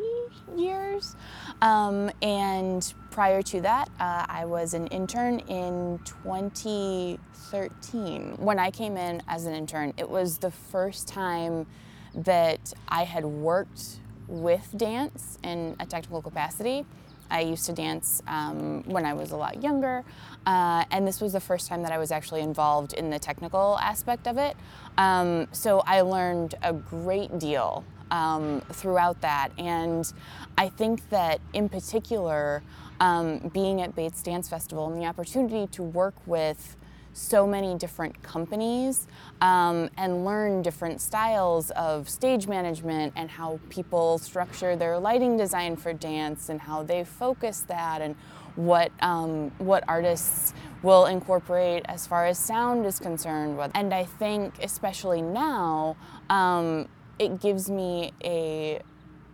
years. 0.54 1.16
Um, 1.62 2.10
and 2.20 2.92
prior 3.10 3.40
to 3.42 3.62
that, 3.62 3.88
uh, 3.98 4.26
I 4.28 4.44
was 4.44 4.74
an 4.74 4.88
intern 4.88 5.38
in 5.40 6.00
2013. 6.04 8.36
When 8.36 8.58
I 8.58 8.70
came 8.70 8.98
in 8.98 9.22
as 9.26 9.46
an 9.46 9.54
intern, 9.54 9.94
it 9.96 10.10
was 10.10 10.36
the 10.38 10.50
first 10.50 11.08
time 11.08 11.66
that 12.14 12.72
I 12.88 13.04
had 13.04 13.24
worked 13.24 13.98
with 14.28 14.72
dance 14.76 15.38
in 15.42 15.76
a 15.80 15.86
technical 15.86 16.22
capacity. 16.22 16.86
I 17.30 17.40
used 17.40 17.66
to 17.66 17.72
dance 17.72 18.22
um, 18.26 18.82
when 18.84 19.04
I 19.04 19.14
was 19.14 19.32
a 19.32 19.36
lot 19.36 19.62
younger, 19.62 20.04
uh, 20.46 20.84
and 20.90 21.06
this 21.06 21.20
was 21.20 21.32
the 21.32 21.40
first 21.40 21.68
time 21.68 21.82
that 21.82 21.92
I 21.92 21.98
was 21.98 22.12
actually 22.12 22.42
involved 22.42 22.92
in 22.92 23.10
the 23.10 23.18
technical 23.18 23.78
aspect 23.80 24.28
of 24.28 24.36
it. 24.38 24.56
Um, 24.98 25.48
so 25.52 25.82
I 25.86 26.02
learned 26.02 26.54
a 26.62 26.72
great 26.72 27.38
deal 27.38 27.84
um, 28.10 28.60
throughout 28.72 29.20
that, 29.22 29.50
and 29.58 30.10
I 30.58 30.68
think 30.68 31.08
that 31.10 31.40
in 31.54 31.68
particular, 31.68 32.62
um, 33.00 33.50
being 33.52 33.80
at 33.80 33.96
Bates 33.96 34.22
Dance 34.22 34.48
Festival 34.48 34.92
and 34.92 35.00
the 35.00 35.06
opportunity 35.06 35.66
to 35.72 35.82
work 35.82 36.14
with 36.26 36.76
so 37.14 37.46
many 37.46 37.76
different 37.76 38.20
companies 38.22 39.06
um, 39.40 39.88
and 39.96 40.24
learn 40.24 40.62
different 40.62 41.00
styles 41.00 41.70
of 41.70 42.08
stage 42.08 42.46
management 42.46 43.12
and 43.16 43.30
how 43.30 43.58
people 43.70 44.18
structure 44.18 44.76
their 44.76 44.98
lighting 44.98 45.36
design 45.36 45.76
for 45.76 45.92
dance 45.92 46.48
and 46.48 46.60
how 46.60 46.82
they 46.82 47.04
focus 47.04 47.60
that 47.60 48.02
and 48.02 48.16
what 48.56 48.92
um, 49.00 49.50
what 49.58 49.82
artists 49.88 50.52
will 50.82 51.06
incorporate 51.06 51.82
as 51.86 52.06
far 52.06 52.26
as 52.26 52.38
sound 52.38 52.84
is 52.84 52.98
concerned. 52.98 53.58
And 53.74 53.94
I 53.94 54.04
think 54.04 54.62
especially 54.62 55.22
now, 55.22 55.96
um, 56.28 56.88
it 57.18 57.40
gives 57.40 57.70
me 57.70 58.12
a 58.22 58.80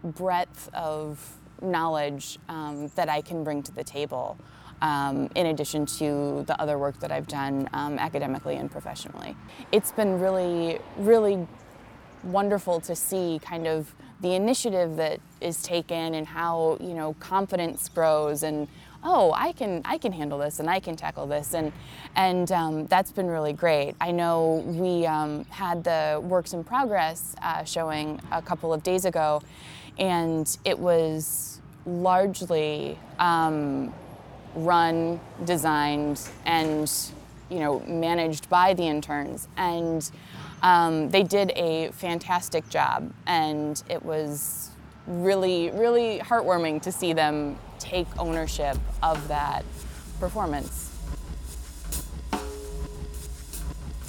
breadth 0.05 0.71
of 0.73 1.37
knowledge 1.61 2.39
um, 2.49 2.89
that 2.95 3.09
I 3.09 3.21
can 3.21 3.45
bring 3.45 3.63
to 3.65 3.73
the 3.73 3.85
table 3.85 4.39
um, 4.83 5.29
in 5.35 5.47
addition 5.47 5.87
to 5.87 6.45
the 6.47 6.61
other 6.61 6.79
work 6.79 6.99
that 7.01 7.11
I've 7.11 7.29
done 7.29 7.69
um, 7.73 7.99
academically 7.99 8.57
and 8.57 8.71
professionally. 8.71 9.37
It's 9.73 9.93
been 9.93 10.19
really, 10.21 10.79
really 10.97 11.47
wonderful 12.23 12.81
to 12.81 12.95
see 12.95 13.41
kind 13.43 13.67
of 13.67 13.95
the 14.21 14.35
initiative 14.35 14.97
that 14.97 15.21
is 15.41 15.63
taken 15.63 16.15
and 16.15 16.27
how 16.27 16.77
you 16.81 16.93
know 16.93 17.15
confidence 17.15 17.89
grows 17.89 18.43
and 18.43 18.69
oh 19.03 19.33
I 19.35 19.53
can 19.53 19.81
I 19.87 19.97
can 19.97 20.13
handle 20.13 20.39
this 20.39 20.61
and 20.61 20.69
I 20.69 20.81
can 20.81 20.97
tackle 20.97 21.27
this 21.27 21.55
and 21.55 21.73
and 22.15 22.51
um, 22.53 22.87
that's 22.87 23.13
been 23.13 23.29
really 23.29 23.55
great. 23.55 23.95
I 24.01 24.11
know 24.11 24.63
we 24.67 25.07
um, 25.07 25.45
had 25.47 25.85
the 25.85 26.21
works 26.23 26.53
in 26.53 26.65
progress 26.65 27.35
uh, 27.41 27.65
showing 27.65 28.21
a 28.31 28.43
couple 28.43 28.73
of 28.73 28.83
days 28.83 29.07
ago 29.07 29.43
and 29.99 30.59
it 30.65 30.79
was 30.79 31.61
largely 31.87 32.99
um, 33.19 33.93
run, 34.55 35.21
designed, 35.45 36.21
and 36.47 36.91
you 37.49 37.59
know 37.59 37.81
managed 37.81 38.49
by 38.49 38.75
the 38.75 38.83
interns, 38.83 39.49
and 39.57 40.11
um, 40.63 41.09
they 41.11 41.23
did 41.23 41.53
a 41.57 41.91
fantastic 41.93 42.69
job, 42.69 43.13
and 43.27 43.83
it 43.89 44.03
was 44.03 44.71
really, 45.07 45.71
really 45.71 46.19
heartwarming 46.19 46.83
to 46.83 46.93
see 46.93 47.13
them 47.13 47.59
take 47.79 48.07
ownership 48.19 48.77
of 49.03 49.27
that 49.29 49.65
performance. 50.19 50.91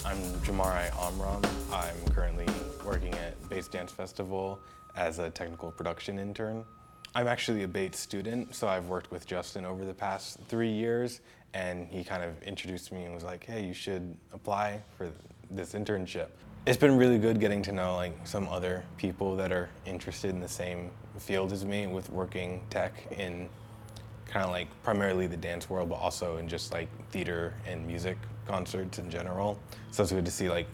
I'm 0.04 0.18
Jamarai 0.42 0.92
Amram. 1.08 1.42
I'm 1.72 2.14
currently 2.14 2.48
working 2.86 3.14
at 3.14 3.50
Bates 3.50 3.68
Dance 3.68 3.92
Festival 3.92 4.60
as 4.96 5.20
a 5.20 5.30
technical 5.30 5.72
production 5.72 6.20
intern. 6.20 6.66
I'm 7.14 7.28
actually 7.28 7.64
a 7.64 7.68
Bates 7.68 8.00
student, 8.00 8.56
so 8.56 8.70
I've 8.70 8.88
worked 8.88 9.12
with 9.12 9.26
Justin 9.26 9.66
over 9.66 9.84
the 9.84 9.94
past 9.94 10.40
three 10.48 10.72
years, 10.72 11.20
and 11.54 11.90
he 11.90 12.06
kind 12.06 12.24
of 12.24 12.42
introduced 12.44 12.94
me 12.94 13.04
and 13.04 13.14
was 13.14 13.26
like, 13.26 13.44
hey, 13.44 13.66
you 13.66 13.74
should 13.74 14.16
apply 14.32 14.82
for 14.98 15.12
this 15.50 15.74
internship. 15.74 16.28
It's 16.66 16.78
been 16.78 16.96
really 16.96 17.18
good 17.18 17.42
getting 17.42 17.62
to 17.64 17.74
know 17.74 17.98
like 17.98 18.16
some 18.26 18.48
other 18.48 18.86
people 18.96 19.36
that 19.36 19.52
are 19.52 19.70
interested 19.86 20.30
in 20.30 20.40
the 20.40 20.48
same 20.48 20.90
field 21.18 21.52
as 21.52 21.66
me 21.66 21.86
with 21.86 22.10
working 22.12 22.62
tech 22.70 22.94
in 23.18 23.50
kind 24.26 24.46
of 24.46 24.52
like 24.52 24.68
primarily 24.82 25.28
the 25.28 25.36
dance 25.36 25.70
world, 25.70 25.90
but 25.90 25.96
also 25.96 26.38
in 26.38 26.48
just 26.48 26.72
like 26.72 26.88
theater 27.10 27.54
and 27.68 27.86
music 27.86 28.18
concerts 28.48 29.00
in 29.00 29.10
general. 29.10 29.60
So 29.92 30.04
it's 30.04 30.14
good 30.14 30.24
to 30.24 30.32
see 30.32 30.50
like 30.50 30.68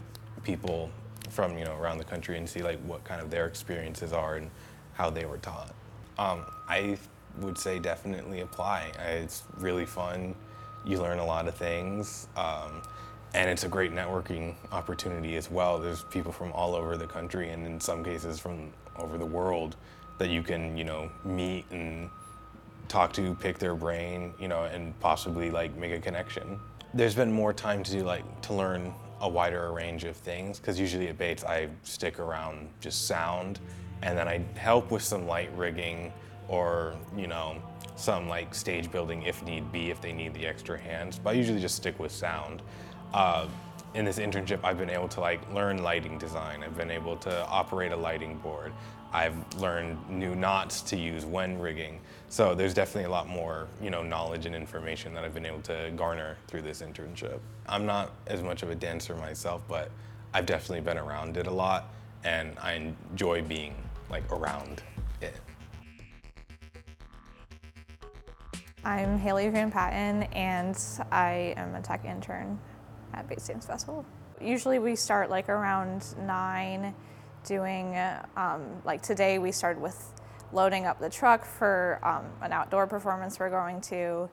people 0.43 0.91
from 1.31 1.57
you 1.57 1.65
know 1.65 1.75
around 1.77 1.97
the 1.97 2.03
country 2.03 2.37
and 2.37 2.47
see 2.47 2.61
like 2.61 2.79
what 2.81 3.03
kind 3.03 3.21
of 3.21 3.31
their 3.31 3.47
experiences 3.47 4.13
are 4.13 4.35
and 4.35 4.51
how 4.93 5.09
they 5.09 5.25
were 5.25 5.39
taught. 5.39 5.73
Um, 6.19 6.45
I 6.67 6.97
would 7.39 7.57
say 7.57 7.79
definitely 7.79 8.41
apply. 8.41 8.91
It's 9.07 9.43
really 9.57 9.85
fun. 9.85 10.35
You 10.85 11.01
learn 11.01 11.19
a 11.19 11.25
lot 11.25 11.47
of 11.47 11.55
things. 11.55 12.27
Um, 12.35 12.81
and 13.33 13.49
it's 13.49 13.63
a 13.63 13.67
great 13.67 13.91
networking 13.91 14.55
opportunity 14.71 15.35
as 15.35 15.51
well. 15.51 15.79
There's 15.79 16.03
people 16.03 16.31
from 16.31 16.51
all 16.53 16.75
over 16.75 16.97
the 16.97 17.07
country 17.07 17.49
and 17.49 17.65
in 17.65 17.79
some 17.79 18.03
cases 18.03 18.39
from 18.39 18.71
over 18.97 19.17
the 19.17 19.25
world 19.25 19.75
that 20.17 20.29
you 20.29 20.41
can, 20.41 20.77
you 20.77 20.83
know, 20.83 21.11
meet 21.23 21.65
and 21.71 22.09
talk 22.87 23.13
to, 23.13 23.35
pick 23.35 23.59
their 23.59 23.75
brain, 23.75 24.33
you 24.39 24.47
know, 24.47 24.63
and 24.63 24.97
possibly 24.99 25.51
like 25.51 25.75
make 25.77 25.91
a 25.91 25.99
connection. 25.99 26.59
There's 26.93 27.15
been 27.15 27.31
more 27.31 27.53
time 27.53 27.83
to 27.83 27.91
do 27.91 28.03
like 28.03 28.23
to 28.43 28.53
learn 28.53 28.93
a 29.19 29.29
wider 29.29 29.71
range 29.71 30.03
of 30.03 30.15
things 30.15 30.59
because 30.59 30.79
usually 30.79 31.09
at 31.09 31.17
Bates 31.17 31.43
I 31.43 31.67
stick 31.83 32.19
around 32.19 32.69
just 32.79 33.07
sound 33.07 33.59
and 34.01 34.17
then 34.17 34.27
I 34.27 34.41
help 34.55 34.91
with 34.91 35.03
some 35.03 35.27
light 35.27 35.49
rigging 35.55 36.11
or, 36.47 36.95
you 37.15 37.27
know, 37.27 37.61
some 37.95 38.27
like 38.27 38.53
stage 38.53 38.91
building 38.91 39.23
if 39.23 39.43
need 39.43 39.71
be 39.71 39.89
if 39.89 40.01
they 40.01 40.13
need 40.13 40.33
the 40.33 40.45
extra 40.45 40.79
hands. 40.79 41.19
But 41.19 41.31
I 41.31 41.33
usually 41.33 41.59
just 41.59 41.75
stick 41.75 41.99
with 41.99 42.11
sound. 42.11 42.61
Uh, 43.13 43.47
in 43.93 44.05
this 44.05 44.19
internship, 44.19 44.59
I've 44.63 44.77
been 44.77 44.89
able 44.89 45.07
to 45.09 45.21
like 45.21 45.51
learn 45.53 45.81
lighting 45.81 46.17
design. 46.17 46.63
I've 46.63 46.77
been 46.77 46.91
able 46.91 47.17
to 47.17 47.45
operate 47.47 47.91
a 47.91 47.95
lighting 47.95 48.37
board. 48.37 48.71
I've 49.13 49.35
learned 49.55 49.97
new 50.09 50.35
knots 50.35 50.81
to 50.81 50.97
use 50.97 51.25
when 51.25 51.57
rigging. 51.57 52.01
So 52.29 52.53
there's 52.53 52.73
definitely 52.73 53.05
a 53.05 53.09
lot 53.09 53.27
more, 53.27 53.67
you 53.81 53.89
know, 53.89 54.03
knowledge 54.03 54.45
and 54.45 54.53
information 54.53 55.13
that 55.13 55.23
I've 55.23 55.33
been 55.33 55.45
able 55.45 55.61
to 55.61 55.91
garner 55.95 56.37
through 56.47 56.63
this 56.63 56.81
internship. 56.81 57.39
I'm 57.67 57.85
not 57.85 58.11
as 58.27 58.43
much 58.43 58.63
of 58.63 58.69
a 58.69 58.75
dancer 58.75 59.15
myself, 59.15 59.61
but 59.67 59.89
I've 60.33 60.45
definitely 60.45 60.81
been 60.81 60.97
around 60.97 61.37
it 61.37 61.47
a 61.47 61.51
lot, 61.51 61.93
and 62.23 62.57
I 62.59 62.73
enjoy 62.73 63.41
being 63.41 63.75
like 64.09 64.31
around 64.31 64.83
it. 65.21 65.35
I'm 68.83 69.17
Haley 69.17 69.49
Van 69.49 69.69
Patten, 69.69 70.23
and 70.33 70.77
I 71.11 71.53
am 71.57 71.75
a 71.75 71.81
tech 71.81 72.05
intern 72.05 72.59
at 73.13 73.27
Bates 73.27 73.47
Dance 73.47 73.65
Festival. 73.65 74.05
Usually 74.39 74.79
we 74.79 74.95
start 74.95 75.29
like 75.29 75.49
around 75.49 76.05
nine 76.19 76.95
doing, 77.45 77.97
um, 78.35 78.81
like 78.85 79.01
today 79.01 79.39
we 79.39 79.51
started 79.51 79.81
with 79.81 80.13
loading 80.53 80.85
up 80.85 80.99
the 80.99 81.09
truck 81.09 81.43
for 81.43 81.99
um, 82.03 82.25
an 82.41 82.53
outdoor 82.53 82.87
performance 82.87 83.39
we're 83.39 83.49
going 83.49 83.81
to, 83.81 84.29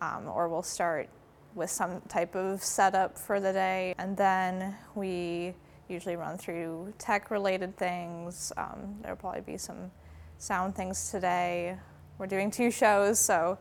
um, 0.00 0.26
or 0.28 0.48
we'll 0.48 0.62
start 0.62 1.08
with 1.54 1.70
some 1.70 2.00
type 2.08 2.34
of 2.34 2.62
setup 2.62 3.18
for 3.18 3.40
the 3.40 3.52
day. 3.52 3.94
And 3.98 4.16
then 4.16 4.76
we 4.94 5.54
usually 5.88 6.16
run 6.16 6.38
through 6.38 6.92
tech 6.98 7.30
related 7.30 7.76
things. 7.76 8.52
Um, 8.56 8.96
there'll 9.02 9.16
probably 9.16 9.40
be 9.40 9.56
some 9.56 9.90
sound 10.38 10.74
things 10.74 11.10
today. 11.10 11.76
We're 12.18 12.26
doing 12.26 12.50
two 12.50 12.70
shows, 12.70 13.18
so 13.18 13.58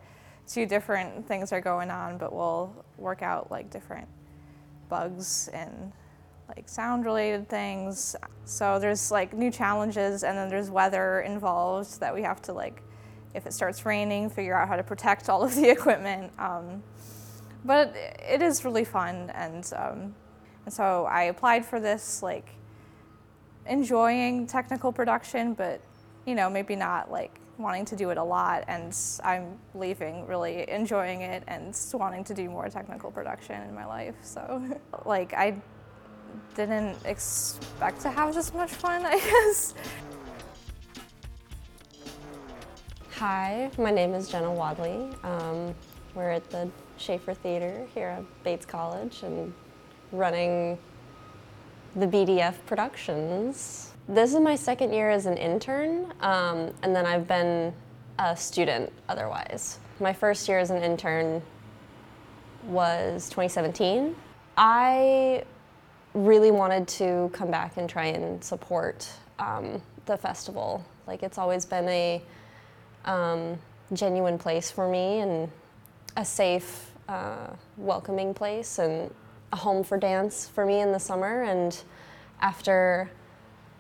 two 0.47 0.65
different 0.65 1.27
things 1.27 1.51
are 1.51 1.61
going 1.61 1.91
on, 1.91 2.17
but 2.17 2.33
we'll 2.33 2.73
work 2.97 3.21
out 3.21 3.51
like 3.51 3.69
different 3.69 4.07
bugs 4.89 5.49
and 5.53 5.91
like 6.47 6.69
sound 6.69 7.05
related 7.05 7.49
things. 7.49 8.15
So 8.45 8.79
there's 8.79 9.11
like 9.11 9.33
new 9.33 9.51
challenges 9.51 10.23
and 10.23 10.37
then 10.37 10.49
there's 10.49 10.69
weather 10.69 11.21
involved 11.21 11.99
that 11.99 12.13
we 12.13 12.21
have 12.23 12.41
to 12.43 12.53
like 12.53 12.81
if 13.33 13.45
it 13.45 13.53
starts 13.53 13.85
raining, 13.85 14.29
figure 14.29 14.57
out 14.57 14.67
how 14.67 14.75
to 14.75 14.83
protect 14.83 15.29
all 15.29 15.43
of 15.43 15.53
the 15.55 15.69
equipment. 15.77 16.31
Um, 16.39 16.81
but 17.63 17.95
it 17.95 18.41
is 18.41 18.65
really 18.65 18.85
fun 18.85 19.31
and 19.35 19.71
um, 19.75 20.15
and 20.67 20.73
so 20.73 21.05
I 21.05 21.23
applied 21.23 21.65
for 21.65 21.79
this 21.79 22.21
like 22.21 22.49
enjoying 23.65 24.47
technical 24.47 24.91
production, 24.91 25.53
but 25.53 25.79
you 26.25 26.35
know 26.35 26.49
maybe 26.49 26.75
not 26.75 27.09
like 27.09 27.39
wanting 27.57 27.85
to 27.85 27.95
do 27.95 28.09
it 28.09 28.17
a 28.17 28.23
lot 28.23 28.65
and 28.67 28.93
I'm 29.23 29.57
leaving 29.73 30.27
really 30.27 30.69
enjoying 30.69 31.21
it 31.21 31.43
and 31.47 31.73
wanting 31.93 32.25
to 32.25 32.33
do 32.33 32.49
more 32.49 32.67
technical 32.67 33.11
production 33.11 33.61
in 33.61 33.73
my 33.73 33.85
life. 33.85 34.15
So 34.23 34.61
like 35.05 35.33
I 35.33 35.55
didn't 36.53 36.97
expect 37.05 38.01
to 38.01 38.09
have 38.09 38.35
this 38.35 38.53
much 38.53 38.71
fun, 38.71 39.05
I 39.05 39.19
guess. 39.19 39.73
Hi, 43.11 43.71
my 43.77 43.91
name 43.91 44.13
is 44.13 44.27
Jenna 44.27 44.51
Wadley. 44.51 45.15
Um, 45.23 45.73
we're 46.13 46.31
at 46.31 46.49
the 46.49 46.69
Schaeffer 46.97 47.33
Theater 47.33 47.87
here 47.95 48.09
at 48.09 48.43
Bates 48.43 48.65
College 48.65 49.23
and 49.23 49.53
running 50.11 50.77
the 51.95 52.07
BDF 52.07 52.55
Productions. 52.65 53.91
This 54.07 54.33
is 54.33 54.39
my 54.39 54.55
second 54.55 54.93
year 54.93 55.09
as 55.09 55.25
an 55.25 55.37
intern, 55.37 56.13
um, 56.21 56.71
and 56.83 56.95
then 56.95 57.05
I've 57.05 57.27
been 57.27 57.73
a 58.19 58.35
student 58.35 58.91
otherwise. 59.09 59.79
My 59.99 60.13
first 60.13 60.47
year 60.47 60.59
as 60.59 60.69
an 60.69 60.81
intern 60.81 61.41
was 62.63 63.29
2017. 63.29 64.15
I 64.57 65.43
really 66.13 66.51
wanted 66.51 66.87
to 66.87 67.29
come 67.33 67.51
back 67.51 67.77
and 67.77 67.89
try 67.89 68.05
and 68.05 68.43
support 68.43 69.09
um, 69.39 69.81
the 70.05 70.17
festival. 70.17 70.85
Like 71.05 71.23
it's 71.23 71.37
always 71.37 71.65
been 71.65 71.87
a 71.89 72.21
um, 73.05 73.57
genuine 73.93 74.37
place 74.37 74.71
for 74.71 74.89
me 74.89 75.19
and 75.19 75.49
a 76.15 76.25
safe, 76.25 76.91
uh, 77.07 77.47
welcoming 77.77 78.33
place 78.33 78.79
and 78.79 79.11
a 79.51 79.55
home 79.55 79.83
for 79.83 79.97
dance 79.97 80.47
for 80.47 80.65
me 80.65 80.81
in 80.81 80.91
the 80.91 80.99
summer. 80.99 81.43
And 81.43 81.77
after 82.41 83.09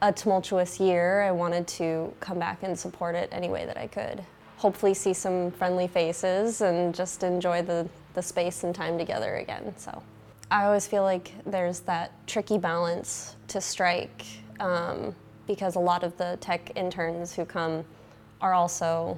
a 0.01 0.11
tumultuous 0.11 0.79
year, 0.79 1.21
I 1.21 1.31
wanted 1.31 1.67
to 1.67 2.13
come 2.19 2.39
back 2.39 2.63
and 2.63 2.77
support 2.77 3.15
it 3.15 3.29
any 3.31 3.49
way 3.49 3.65
that 3.65 3.77
I 3.77 3.87
could. 3.87 4.23
Hopefully, 4.57 4.93
see 4.93 5.13
some 5.13 5.51
friendly 5.51 5.87
faces 5.87 6.61
and 6.61 6.93
just 6.93 7.23
enjoy 7.23 7.61
the, 7.61 7.87
the 8.13 8.21
space 8.21 8.63
and 8.63 8.73
time 8.73 8.97
together 8.97 9.35
again. 9.35 9.73
So. 9.77 10.01
I 10.49 10.63
always 10.63 10.87
feel 10.87 11.03
like 11.03 11.33
there's 11.45 11.81
that 11.81 12.11
tricky 12.25 12.57
balance 12.57 13.35
to 13.49 13.59
strike 13.59 14.25
um, 14.61 15.13
because 15.45 15.75
a 15.75 15.79
lot 15.79 16.03
of 16.03 16.17
the 16.17 16.37
tech 16.39 16.71
interns 16.75 17.35
who 17.35 17.43
come 17.43 17.83
are 18.39 18.53
also, 18.53 19.17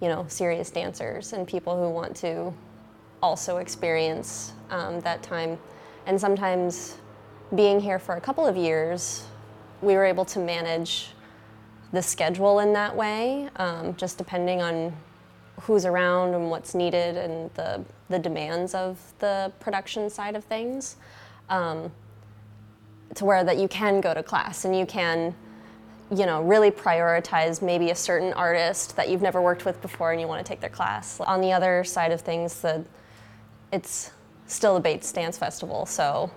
you 0.00 0.08
know, 0.08 0.24
serious 0.28 0.70
dancers 0.70 1.32
and 1.32 1.48
people 1.48 1.76
who 1.76 1.92
want 1.92 2.14
to 2.16 2.52
also 3.22 3.56
experience 3.56 4.52
um, 4.70 5.00
that 5.00 5.22
time. 5.22 5.58
And 6.08 6.18
sometimes 6.18 6.96
being 7.54 7.80
here 7.80 7.98
for 7.98 8.16
a 8.16 8.20
couple 8.20 8.46
of 8.46 8.56
years, 8.56 9.26
we 9.82 9.94
were 9.94 10.06
able 10.06 10.24
to 10.24 10.38
manage 10.38 11.10
the 11.92 12.02
schedule 12.02 12.60
in 12.60 12.72
that 12.72 12.96
way, 12.96 13.50
um, 13.56 13.94
just 13.94 14.16
depending 14.16 14.62
on 14.62 14.96
who's 15.60 15.84
around 15.84 16.34
and 16.34 16.50
what's 16.50 16.74
needed 16.74 17.18
and 17.18 17.50
the, 17.54 17.84
the 18.08 18.18
demands 18.18 18.74
of 18.74 18.98
the 19.18 19.52
production 19.60 20.08
side 20.08 20.34
of 20.34 20.44
things 20.44 20.96
um, 21.50 21.92
to 23.14 23.26
where 23.26 23.44
that 23.44 23.58
you 23.58 23.68
can 23.68 24.00
go 24.00 24.14
to 24.14 24.22
class 24.22 24.64
and 24.64 24.76
you 24.76 24.86
can 24.86 25.34
you 26.10 26.24
know 26.24 26.40
really 26.42 26.70
prioritize 26.70 27.60
maybe 27.60 27.90
a 27.90 27.94
certain 27.94 28.32
artist 28.32 28.96
that 28.96 29.10
you've 29.10 29.20
never 29.20 29.42
worked 29.42 29.66
with 29.66 29.82
before 29.82 30.12
and 30.12 30.20
you 30.20 30.26
want 30.26 30.44
to 30.44 30.48
take 30.48 30.60
their 30.60 30.70
class. 30.70 31.20
On 31.20 31.42
the 31.42 31.52
other 31.52 31.84
side 31.84 32.12
of 32.12 32.22
things 32.22 32.62
the 32.62 32.82
it's 33.72 34.12
still 34.48 34.76
a 34.76 34.80
Bates 34.80 35.12
Dance 35.12 35.38
Festival 35.38 35.86
so 35.86 36.30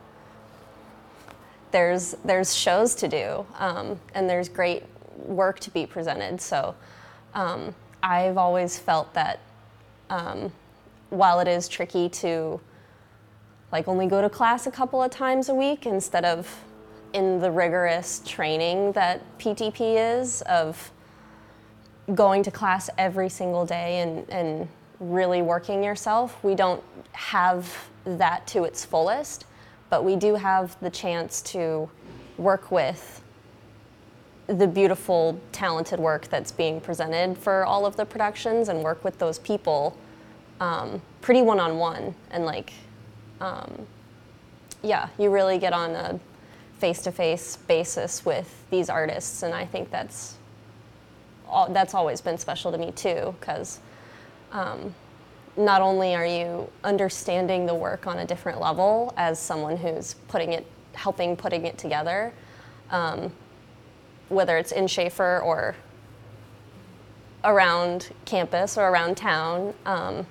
there's 1.72 2.16
there's 2.24 2.56
shows 2.56 2.94
to 2.96 3.08
do 3.08 3.46
um, 3.58 4.00
and 4.14 4.30
there's 4.30 4.50
great 4.50 4.84
work 5.26 5.60
to 5.62 5.72
be 5.72 5.86
presented. 5.86 6.42
So 6.42 6.76
um, 7.34 7.74
I've 8.04 8.38
always 8.38 8.78
felt 8.78 9.14
that 9.14 9.40
um, 10.10 10.52
while 11.10 11.40
it 11.40 11.48
is 11.48 11.68
tricky 11.68 12.10
to 12.10 12.60
like 13.72 13.88
only 13.88 14.08
go 14.08 14.22
to 14.22 14.30
class 14.30 14.68
a 14.68 14.72
couple 14.72 15.02
of 15.02 15.12
times 15.12 15.50
a 15.50 15.56
week 15.56 15.86
instead 15.86 16.26
of 16.26 16.64
in 17.14 17.40
the 17.40 17.52
rigorous 17.52 18.22
training 18.26 18.92
that 18.94 19.22
PTP 19.38 20.20
is 20.20 20.42
of 20.44 20.92
going 22.16 22.44
to 22.44 22.52
class 22.52 22.90
every 22.98 23.30
single 23.30 23.66
day 23.66 24.00
and, 24.00 24.30
and 24.30 24.68
really 25.00 25.42
working 25.42 25.84
yourself. 25.84 26.42
We 26.44 26.56
don't 26.56 26.84
have 27.14 27.90
that 28.06 28.48
to 28.48 28.64
its 28.64 28.86
fullest, 28.86 29.46
but 29.90 30.04
we 30.04 30.16
do 30.16 30.36
have 30.36 30.80
the 30.82 30.90
chance 30.90 31.42
to 31.42 31.90
work 32.38 32.72
with 32.72 33.22
the 34.48 34.68
beautiful, 34.68 35.40
talented 35.52 36.00
work 36.00 36.28
that's 36.28 36.52
being 36.52 36.82
presented 36.82 37.38
for 37.38 37.66
all 37.66 37.86
of 37.86 37.96
the 37.96 38.06
productions 38.06 38.70
and 38.70 38.84
work 38.84 39.04
with 39.04 39.18
those 39.20 39.40
people 39.40 39.96
um, 40.60 41.02
pretty 41.22 41.42
one 41.42 41.60
on 41.60 41.78
one. 41.78 42.14
And, 42.32 42.46
like, 42.46 42.74
um, 43.40 43.88
yeah, 44.84 45.10
you 45.18 45.30
really 45.30 45.58
get 45.58 45.74
on 45.74 45.92
a 45.92 46.20
face 46.80 47.02
to 47.04 47.12
face 47.12 47.58
basis 47.68 48.26
with 48.26 48.64
these 48.70 48.90
artists. 48.90 49.44
And 49.44 49.54
I 49.54 49.66
think 49.66 49.90
that's, 49.90 50.38
all, 51.48 51.70
that's 51.72 51.94
always 51.94 52.22
been 52.22 52.38
special 52.38 52.72
to 52.72 52.78
me, 52.78 52.92
too, 52.92 53.36
because 53.40 53.80
um, 54.52 54.94
not 55.58 55.82
only 55.82 56.16
are 56.16 56.26
you 56.26 56.70
understanding 56.84 57.66
the 57.66 57.76
work 57.76 58.08
on 58.08 58.20
a 58.20 58.26
different 58.26 58.60
level 58.60 59.14
as 59.18 59.40
someone 59.40 59.78
who's 59.78 60.16
putting 60.28 60.54
it, 60.54 60.66
helping 60.94 61.36
putting 61.36 61.66
it 61.66 61.78
together, 61.78 62.34
um, 62.90 63.32
whether 64.30 64.58
it's 64.58 64.72
in 64.72 64.88
Schaeffer 64.88 65.40
or 65.44 65.76
around 67.44 68.12
campus 68.26 68.78
or 68.78 68.88
around 68.90 69.18
town, 69.18 69.74
um, 69.86 70.26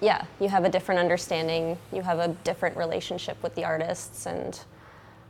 yeah, 0.00 0.24
you 0.40 0.48
have 0.48 0.64
a 0.64 0.68
different 0.68 1.00
understanding, 1.00 1.78
you 1.92 2.02
have 2.02 2.18
a 2.18 2.28
different 2.44 2.76
relationship 2.76 3.42
with 3.42 3.54
the 3.54 3.64
artists, 3.64 4.26
and 4.26 4.60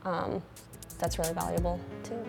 um, 0.03 0.41
that's 0.99 1.17
really 1.17 1.33
valuable 1.33 1.79
too. 2.03 2.25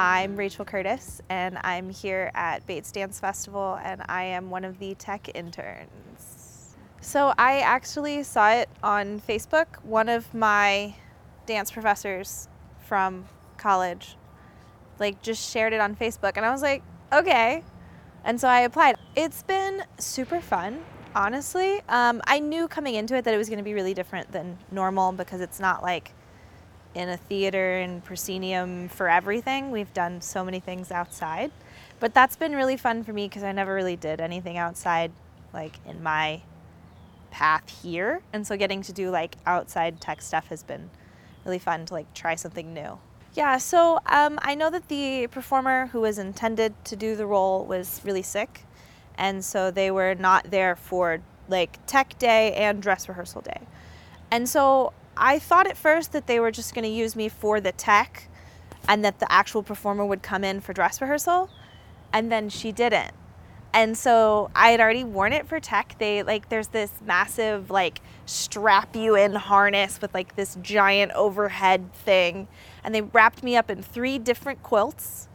I'm 0.00 0.36
Rachel 0.36 0.64
Curtis, 0.64 1.20
and 1.28 1.58
I'm 1.64 1.90
here 1.90 2.30
at 2.32 2.64
Bates 2.68 2.92
Dance 2.92 3.18
Festival, 3.18 3.80
and 3.82 4.00
I 4.08 4.22
am 4.22 4.48
one 4.48 4.64
of 4.64 4.78
the 4.78 4.94
tech 4.94 5.28
interns. 5.34 6.76
So 7.00 7.34
I 7.36 7.58
actually 7.58 8.22
saw 8.22 8.52
it 8.52 8.68
on 8.80 9.20
Facebook. 9.20 9.66
One 9.82 10.08
of 10.08 10.32
my 10.32 10.94
dance 11.46 11.72
professors 11.72 12.46
from 12.86 13.24
college 13.56 14.16
like 15.00 15.20
just 15.20 15.50
shared 15.50 15.72
it 15.72 15.80
on 15.80 15.96
Facebook, 15.96 16.36
and 16.36 16.46
I 16.46 16.52
was 16.52 16.62
like, 16.62 16.84
okay. 17.12 17.64
And 18.22 18.40
so 18.40 18.46
I 18.46 18.60
applied. 18.60 18.94
It's 19.16 19.42
been 19.42 19.82
super 19.98 20.40
fun, 20.40 20.80
honestly. 21.16 21.80
Um, 21.88 22.22
I 22.24 22.38
knew 22.38 22.68
coming 22.68 22.94
into 22.94 23.16
it 23.16 23.24
that 23.24 23.34
it 23.34 23.36
was 23.36 23.48
going 23.48 23.58
to 23.58 23.64
be 23.64 23.74
really 23.74 23.94
different 23.94 24.30
than 24.30 24.58
normal 24.70 25.10
because 25.10 25.40
it's 25.40 25.58
not 25.58 25.82
like 25.82 26.12
in 26.94 27.08
a 27.08 27.16
theater 27.16 27.78
and 27.78 28.04
proscenium 28.04 28.88
for 28.88 29.08
everything. 29.08 29.70
We've 29.70 29.92
done 29.92 30.20
so 30.20 30.44
many 30.44 30.60
things 30.60 30.90
outside. 30.90 31.50
But 32.00 32.14
that's 32.14 32.36
been 32.36 32.54
really 32.54 32.76
fun 32.76 33.04
for 33.04 33.12
me 33.12 33.28
because 33.28 33.42
I 33.42 33.52
never 33.52 33.74
really 33.74 33.96
did 33.96 34.20
anything 34.20 34.56
outside, 34.56 35.10
like 35.52 35.76
in 35.86 36.02
my 36.02 36.42
path 37.30 37.82
here. 37.82 38.20
And 38.32 38.46
so 38.46 38.56
getting 38.56 38.82
to 38.82 38.92
do 38.92 39.10
like 39.10 39.36
outside 39.46 40.00
tech 40.00 40.22
stuff 40.22 40.48
has 40.48 40.62
been 40.62 40.90
really 41.44 41.58
fun 41.58 41.86
to 41.86 41.94
like 41.94 42.12
try 42.14 42.34
something 42.34 42.72
new. 42.72 42.98
Yeah, 43.34 43.58
so 43.58 44.00
um, 44.06 44.38
I 44.42 44.54
know 44.54 44.70
that 44.70 44.88
the 44.88 45.26
performer 45.28 45.86
who 45.88 46.00
was 46.00 46.18
intended 46.18 46.74
to 46.86 46.96
do 46.96 47.14
the 47.14 47.26
role 47.26 47.64
was 47.64 48.00
really 48.04 48.22
sick. 48.22 48.64
And 49.16 49.44
so 49.44 49.70
they 49.70 49.90
were 49.90 50.14
not 50.14 50.50
there 50.50 50.76
for 50.76 51.20
like 51.48 51.84
tech 51.86 52.18
day 52.18 52.52
and 52.54 52.82
dress 52.82 53.08
rehearsal 53.08 53.42
day. 53.42 53.60
And 54.30 54.48
so 54.48 54.92
I 55.18 55.38
thought 55.38 55.66
at 55.66 55.76
first 55.76 56.12
that 56.12 56.26
they 56.26 56.40
were 56.40 56.50
just 56.50 56.74
going 56.74 56.84
to 56.84 56.90
use 56.90 57.16
me 57.16 57.28
for 57.28 57.60
the 57.60 57.72
tech 57.72 58.28
and 58.88 59.04
that 59.04 59.18
the 59.18 59.30
actual 59.30 59.62
performer 59.62 60.06
would 60.06 60.22
come 60.22 60.44
in 60.44 60.60
for 60.60 60.72
dress 60.72 61.00
rehearsal. 61.00 61.50
And 62.12 62.32
then 62.32 62.48
she 62.48 62.72
didn't. 62.72 63.12
And 63.74 63.98
so 63.98 64.50
I 64.54 64.70
had 64.70 64.80
already 64.80 65.04
worn 65.04 65.32
it 65.32 65.46
for 65.46 65.60
tech. 65.60 65.96
They 65.98 66.22
like 66.22 66.48
there's 66.48 66.68
this 66.68 66.90
massive 67.04 67.70
like 67.70 68.00
strap 68.24 68.96
you 68.96 69.14
in 69.14 69.34
harness 69.34 70.00
with 70.00 70.14
like 70.14 70.36
this 70.36 70.56
giant 70.62 71.12
overhead 71.12 71.92
thing 71.92 72.48
and 72.82 72.94
they 72.94 73.02
wrapped 73.02 73.42
me 73.42 73.56
up 73.56 73.70
in 73.70 73.82
three 73.82 74.18
different 74.18 74.62
quilts 74.62 75.28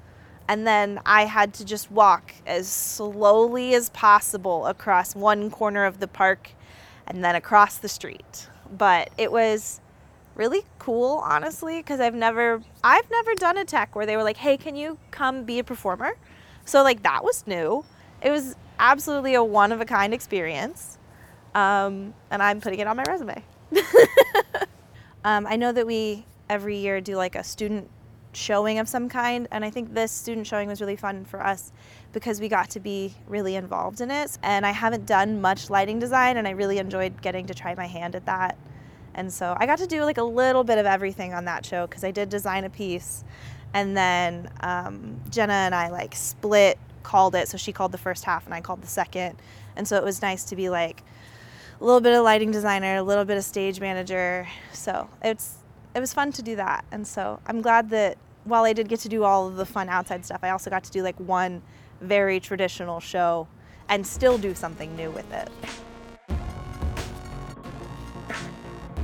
and 0.47 0.67
then 0.67 0.99
I 1.05 1.25
had 1.25 1.53
to 1.55 1.65
just 1.65 1.89
walk 1.91 2.33
as 2.45 2.67
slowly 2.67 3.73
as 3.75 3.89
possible 3.91 4.65
across 4.65 5.15
one 5.15 5.49
corner 5.49 5.85
of 5.85 5.99
the 5.99 6.07
park 6.07 6.51
and 7.07 7.23
then 7.23 7.35
across 7.35 7.77
the 7.77 7.89
street 7.89 8.49
but 8.77 9.09
it 9.17 9.31
was 9.31 9.79
really 10.35 10.63
cool 10.79 11.21
honestly 11.23 11.77
because 11.77 11.99
i've 11.99 12.15
never 12.15 12.59
i've 12.83 13.09
never 13.11 13.35
done 13.35 13.57
a 13.57 13.65
tech 13.65 13.95
where 13.95 14.05
they 14.05 14.17
were 14.17 14.23
like 14.23 14.37
hey 14.37 14.57
can 14.57 14.75
you 14.75 14.97
come 15.11 15.43
be 15.43 15.59
a 15.59 15.63
performer? 15.63 16.13
So 16.65 16.81
like 16.81 17.03
that 17.03 17.23
was 17.23 17.45
new. 17.45 17.83
It 18.21 18.31
was 18.31 18.55
absolutely 18.79 19.33
a 19.35 19.43
one 19.43 19.71
of 19.71 19.81
a 19.81 19.85
kind 19.85 20.13
experience 20.13 20.97
um, 21.53 22.13
and 22.31 22.41
i'm 22.41 22.61
putting 22.61 22.79
it 22.79 22.87
on 22.87 22.97
my 22.97 23.03
resume. 23.07 23.43
Um, 25.25 25.47
i 25.47 25.55
know 25.55 25.71
that 25.71 25.87
we 25.87 26.25
every 26.49 26.77
year 26.77 26.99
do 26.99 27.15
like 27.15 27.35
a 27.35 27.43
student 27.43 27.89
showing 28.33 28.79
of 28.79 28.89
some 28.89 29.07
kind 29.07 29.47
and 29.51 29.63
i 29.63 29.69
think 29.69 29.93
this 29.93 30.11
student 30.11 30.45
showing 30.47 30.67
was 30.67 30.81
really 30.81 30.97
fun 30.97 31.23
for 31.23 31.41
us 31.41 31.71
because 32.13 32.39
we 32.39 32.47
got 32.47 32.69
to 32.69 32.79
be 32.79 33.13
really 33.27 33.55
involved 33.55 33.99
in 33.99 34.09
it 34.09 34.37
and 34.43 34.65
i 34.65 34.71
haven't 34.71 35.05
done 35.05 35.41
much 35.41 35.69
lighting 35.69 35.99
design 35.99 36.37
and 36.37 36.47
i 36.47 36.51
really 36.51 36.77
enjoyed 36.77 37.21
getting 37.21 37.45
to 37.45 37.53
try 37.53 37.75
my 37.75 37.87
hand 37.87 38.15
at 38.15 38.25
that 38.25 38.57
and 39.15 39.31
so 39.31 39.55
I 39.57 39.65
got 39.65 39.77
to 39.79 39.87
do 39.87 40.03
like 40.03 40.17
a 40.17 40.23
little 40.23 40.63
bit 40.63 40.77
of 40.77 40.85
everything 40.85 41.33
on 41.33 41.45
that 41.45 41.65
show 41.65 41.87
because 41.87 42.03
I 42.03 42.11
did 42.11 42.29
design 42.29 42.63
a 42.63 42.69
piece. 42.69 43.23
And 43.73 43.95
then 43.97 44.49
um, 44.61 45.19
Jenna 45.29 45.53
and 45.53 45.75
I 45.75 45.89
like 45.89 46.15
split 46.15 46.77
called 47.03 47.35
it. 47.35 47.47
So 47.47 47.57
she 47.57 47.71
called 47.71 47.91
the 47.91 47.97
first 47.97 48.23
half 48.23 48.45
and 48.45 48.53
I 48.53 48.61
called 48.61 48.81
the 48.81 48.87
second. 48.87 49.37
And 49.75 49.87
so 49.87 49.97
it 49.97 50.03
was 50.03 50.21
nice 50.21 50.43
to 50.45 50.55
be 50.55 50.69
like 50.69 51.03
a 51.79 51.83
little 51.83 52.01
bit 52.01 52.13
of 52.13 52.23
lighting 52.23 52.51
designer, 52.51 52.97
a 52.97 53.03
little 53.03 53.25
bit 53.25 53.37
of 53.37 53.43
stage 53.43 53.79
manager. 53.79 54.47
So 54.71 55.09
it's 55.23 55.57
it 55.95 55.99
was 55.99 56.13
fun 56.13 56.31
to 56.33 56.41
do 56.41 56.55
that. 56.55 56.85
And 56.91 57.05
so 57.05 57.39
I'm 57.45 57.61
glad 57.61 57.89
that 57.91 58.17
while 58.45 58.63
I 58.63 58.73
did 58.73 58.89
get 58.89 58.99
to 59.01 59.09
do 59.09 59.23
all 59.23 59.47
of 59.47 59.55
the 59.55 59.65
fun 59.65 59.89
outside 59.89 60.25
stuff, 60.25 60.39
I 60.43 60.49
also 60.49 60.69
got 60.69 60.83
to 60.85 60.91
do 60.91 61.03
like 61.03 61.19
one 61.19 61.61
very 62.03 62.39
traditional 62.39 62.99
show 62.99 63.47
and 63.89 64.05
still 64.05 64.37
do 64.37 64.53
something 64.53 64.95
new 64.95 65.09
with 65.11 65.31
it. 65.33 65.49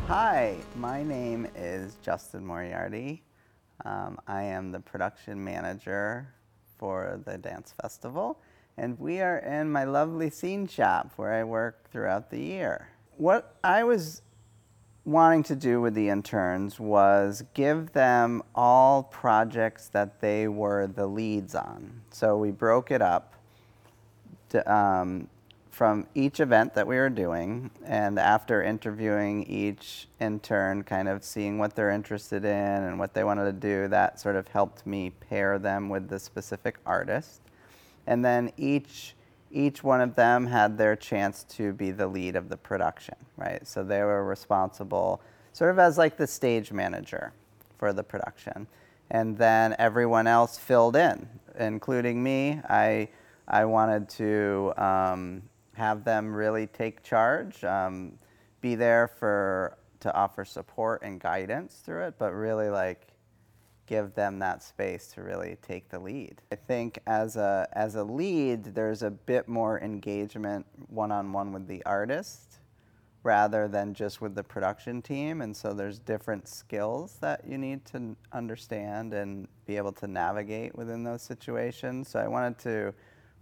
Hi, 0.07 0.57
my 0.75 1.03
name 1.03 1.47
is 1.55 1.97
Justin 2.01 2.45
Moriarty. 2.45 3.23
Um, 3.85 4.19
I 4.27 4.43
am 4.43 4.71
the 4.71 4.79
production 4.79 5.43
manager 5.43 6.33
for 6.77 7.21
the 7.25 7.38
dance 7.38 7.73
festival, 7.81 8.39
and 8.77 8.99
we 8.99 9.21
are 9.21 9.38
in 9.39 9.71
my 9.71 9.83
lovely 9.83 10.29
scene 10.29 10.67
shop 10.67 11.13
where 11.15 11.33
I 11.33 11.43
work 11.43 11.89
throughout 11.91 12.29
the 12.31 12.39
year. 12.39 12.89
What 13.17 13.55
I 13.63 13.83
was 13.83 14.21
wanting 15.09 15.41
to 15.41 15.55
do 15.55 15.81
with 15.81 15.95
the 15.95 16.07
interns 16.07 16.79
was 16.79 17.43
give 17.55 17.93
them 17.93 18.43
all 18.53 19.01
projects 19.01 19.87
that 19.87 20.21
they 20.21 20.47
were 20.47 20.85
the 20.85 21.07
leads 21.07 21.55
on. 21.55 22.01
So 22.11 22.37
we 22.37 22.51
broke 22.51 22.91
it 22.91 23.01
up 23.01 23.33
to, 24.49 24.71
um, 24.71 25.27
from 25.71 26.05
each 26.13 26.39
event 26.39 26.75
that 26.75 26.85
we 26.85 26.97
were 26.97 27.09
doing, 27.09 27.71
and 27.85 28.19
after 28.19 28.61
interviewing 28.61 29.45
each 29.45 30.07
intern, 30.19 30.83
kind 30.83 31.07
of 31.07 31.23
seeing 31.23 31.57
what 31.57 31.75
they're 31.75 31.89
interested 31.89 32.45
in 32.45 32.51
and 32.51 32.99
what 32.99 33.13
they 33.13 33.23
wanted 33.23 33.45
to 33.45 33.53
do, 33.53 33.87
that 33.87 34.19
sort 34.19 34.35
of 34.35 34.47
helped 34.49 34.85
me 34.85 35.09
pair 35.09 35.57
them 35.57 35.89
with 35.89 36.09
the 36.09 36.19
specific 36.19 36.77
artist. 36.85 37.41
And 38.05 38.23
then 38.23 38.51
each 38.57 39.15
each 39.51 39.83
one 39.83 40.01
of 40.01 40.15
them 40.15 40.45
had 40.47 40.77
their 40.77 40.95
chance 40.95 41.43
to 41.43 41.73
be 41.73 41.91
the 41.91 42.07
lead 42.07 42.35
of 42.35 42.49
the 42.49 42.57
production, 42.57 43.15
right? 43.38 43.65
So 43.67 43.83
they 43.83 44.01
were 44.01 44.23
responsible 44.23 45.21
sort 45.53 45.71
of 45.71 45.79
as 45.79 45.97
like 45.97 46.17
the 46.17 46.27
stage 46.27 46.71
manager 46.71 47.33
for 47.77 47.93
the 47.93 48.03
production. 48.03 48.67
And 49.12 49.38
then 49.38 49.75
everyone 49.79 50.27
else 50.27 50.57
filled 50.57 50.95
in, 50.95 51.27
including 51.57 52.21
me. 52.21 52.62
I 52.69 53.09
I 53.47 53.65
wanted 53.65 54.07
to 54.09 54.73
um, 54.77 55.41
have 55.73 56.03
them 56.03 56.33
really 56.33 56.67
take 56.67 57.01
charge, 57.01 57.63
um, 57.63 58.19
be 58.62 58.75
there 58.75 59.07
for 59.07 59.77
to 60.01 60.13
offer 60.13 60.45
support 60.45 61.01
and 61.01 61.19
guidance 61.19 61.81
through 61.83 62.03
it, 62.03 62.15
but 62.19 62.31
really 62.31 62.69
like 62.69 63.07
give 63.89 64.13
them 64.13 64.38
that 64.38 64.62
space 64.62 65.08
to 65.08 65.23
really 65.23 65.58
take 65.63 65.89
the 65.89 65.97
lead. 65.97 66.43
I 66.52 66.56
think 66.56 66.99
as 67.08 67.38
a 67.38 67.67
as 67.73 67.95
a 67.95 68.04
lead, 68.04 68.63
there's 68.75 69.02
a 69.02 69.10
bit 69.10 69.47
more 69.47 69.80
engagement 69.82 70.67
one 70.89 71.12
on 71.12 71.34
one 71.34 71.52
with 71.52 71.67
the 71.67 71.84
artist, 71.86 72.60
rather 73.23 73.67
than 73.67 73.95
just 73.95 74.21
with 74.21 74.36
the 74.36 74.43
production 74.43 75.02
team. 75.02 75.41
And 75.41 75.58
so 75.58 75.73
there's 75.73 75.97
different 75.97 76.47
skills 76.47 77.17
that 77.21 77.43
you 77.47 77.58
need 77.58 77.84
to 77.86 78.15
understand 78.32 79.13
and 79.13 79.47
be 79.65 79.75
able 79.75 79.91
to 79.93 80.08
navigate 80.08 80.75
within 80.75 81.04
those 81.04 81.23
situations. 81.23 82.10
So 82.10 82.19
I 82.19 82.28
wanted 82.28 82.60
to 82.60 82.93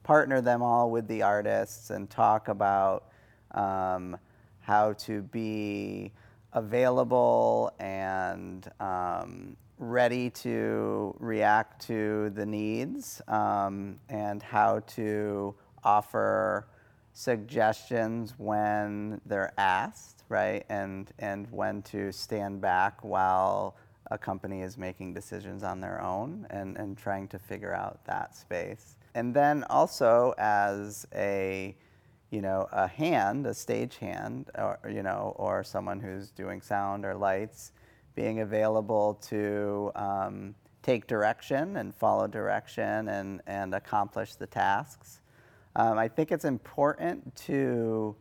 partner 0.03 0.39
them 0.39 0.63
all 0.63 0.89
with 0.89 1.07
the 1.07 1.23
artists 1.23 1.89
and 1.89 2.09
talk 2.09 2.47
about 2.47 3.11
um, 3.51 4.17
how 4.61 4.93
to 4.93 5.21
be 5.23 6.13
available 6.53 7.73
and 7.79 8.71
um, 8.79 9.57
ready 9.77 10.29
to 10.29 11.15
react 11.19 11.85
to 11.87 12.31
the 12.31 12.45
needs 12.45 13.21
um, 13.27 13.97
and 14.09 14.41
how 14.41 14.79
to 14.79 15.53
offer 15.83 16.67
suggestions 17.13 18.33
when 18.37 19.21
they're 19.25 19.53
asked, 19.57 20.23
right? 20.29 20.65
And, 20.69 21.11
and 21.19 21.47
when 21.51 21.81
to 21.83 22.11
stand 22.11 22.61
back 22.61 23.03
while 23.03 23.75
a 24.11 24.17
company 24.17 24.61
is 24.61 24.77
making 24.77 25.13
decisions 25.13 25.63
on 25.63 25.81
their 25.81 26.01
own 26.01 26.47
and, 26.49 26.77
and 26.77 26.97
trying 26.97 27.27
to 27.29 27.39
figure 27.39 27.73
out 27.73 27.99
that 28.05 28.35
space. 28.35 28.95
And 29.15 29.33
then 29.33 29.63
also 29.69 30.33
as 30.37 31.07
a, 31.13 31.75
you 32.29 32.41
know, 32.41 32.67
a 32.71 32.87
hand, 32.87 33.47
a 33.47 33.53
stage 33.53 33.97
hand, 33.97 34.49
or, 34.55 34.79
you 34.89 35.03
know, 35.03 35.33
or 35.37 35.63
someone 35.63 35.99
who's 35.99 36.29
doing 36.31 36.61
sound 36.61 37.03
or 37.03 37.15
lights, 37.15 37.71
being 38.17 38.39
available 38.39 39.13
to 39.21 39.91
um, 39.95 40.55
take 40.81 41.05
direction 41.05 41.77
and 41.77 41.93
follow 41.93 42.25
direction 42.25 43.09
and, 43.09 43.41
and 43.45 43.75
accomplish 43.75 44.33
the 44.33 44.47
tasks. 44.47 45.21
Um, 45.75 45.99
I 45.99 46.07
think 46.07 46.31
it's 46.31 46.43
important 46.45 47.35
to 47.47 48.15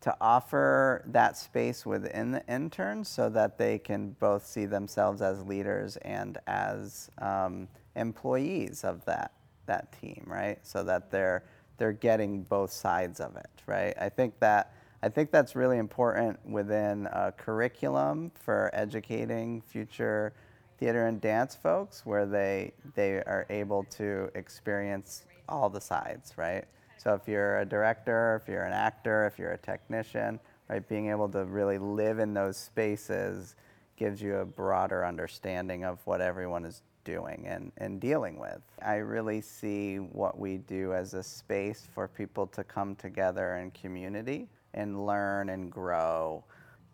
to 0.00 0.16
offer 0.20 1.04
that 1.06 1.36
space 1.36 1.86
within 1.86 2.32
the 2.32 2.44
interns 2.48 3.08
so 3.08 3.28
that 3.28 3.56
they 3.56 3.78
can 3.78 4.16
both 4.18 4.44
see 4.44 4.66
themselves 4.66 5.22
as 5.22 5.44
leaders 5.44 5.96
and 5.98 6.38
as 6.48 7.08
um, 7.18 7.68
employees 7.94 8.82
of 8.82 9.04
that 9.04 9.30
that 9.66 9.94
team, 10.00 10.24
right? 10.26 10.58
So 10.62 10.82
that 10.82 11.10
they're 11.10 11.44
they're 11.76 11.92
getting 11.92 12.42
both 12.42 12.72
sides 12.72 13.20
of 13.20 13.36
it, 13.36 13.50
right? 13.66 13.94
I 14.00 14.08
think 14.08 14.40
that 14.40 14.72
I 15.04 15.08
think 15.08 15.32
that's 15.32 15.56
really 15.56 15.78
important 15.78 16.38
within 16.48 17.06
a 17.06 17.32
curriculum 17.32 18.30
for 18.34 18.70
educating 18.72 19.60
future 19.60 20.32
theater 20.78 21.06
and 21.06 21.20
dance 21.20 21.56
folks, 21.56 22.06
where 22.06 22.24
they 22.24 22.72
they 22.94 23.14
are 23.14 23.46
able 23.50 23.84
to 23.84 24.30
experience 24.36 25.24
all 25.48 25.68
the 25.68 25.80
sides, 25.80 26.34
right? 26.36 26.64
So 26.98 27.14
if 27.14 27.26
you're 27.26 27.58
a 27.58 27.64
director, 27.64 28.40
if 28.40 28.48
you're 28.48 28.62
an 28.62 28.72
actor, 28.72 29.26
if 29.26 29.40
you're 29.40 29.52
a 29.52 29.58
technician, 29.58 30.38
right, 30.68 30.88
being 30.88 31.10
able 31.10 31.28
to 31.30 31.44
really 31.46 31.78
live 31.78 32.20
in 32.20 32.32
those 32.32 32.56
spaces 32.56 33.56
gives 33.96 34.22
you 34.22 34.36
a 34.36 34.44
broader 34.44 35.04
understanding 35.04 35.84
of 35.84 35.98
what 36.04 36.20
everyone 36.20 36.64
is 36.64 36.82
doing 37.04 37.44
and, 37.48 37.72
and 37.78 38.00
dealing 38.00 38.38
with. 38.38 38.60
I 38.84 38.96
really 38.96 39.40
see 39.40 39.96
what 39.96 40.38
we 40.38 40.58
do 40.58 40.94
as 40.94 41.14
a 41.14 41.22
space 41.24 41.88
for 41.92 42.06
people 42.06 42.46
to 42.48 42.62
come 42.62 42.94
together 42.94 43.56
in 43.56 43.72
community 43.72 44.48
and 44.74 45.06
learn 45.06 45.48
and 45.48 45.70
grow. 45.70 46.44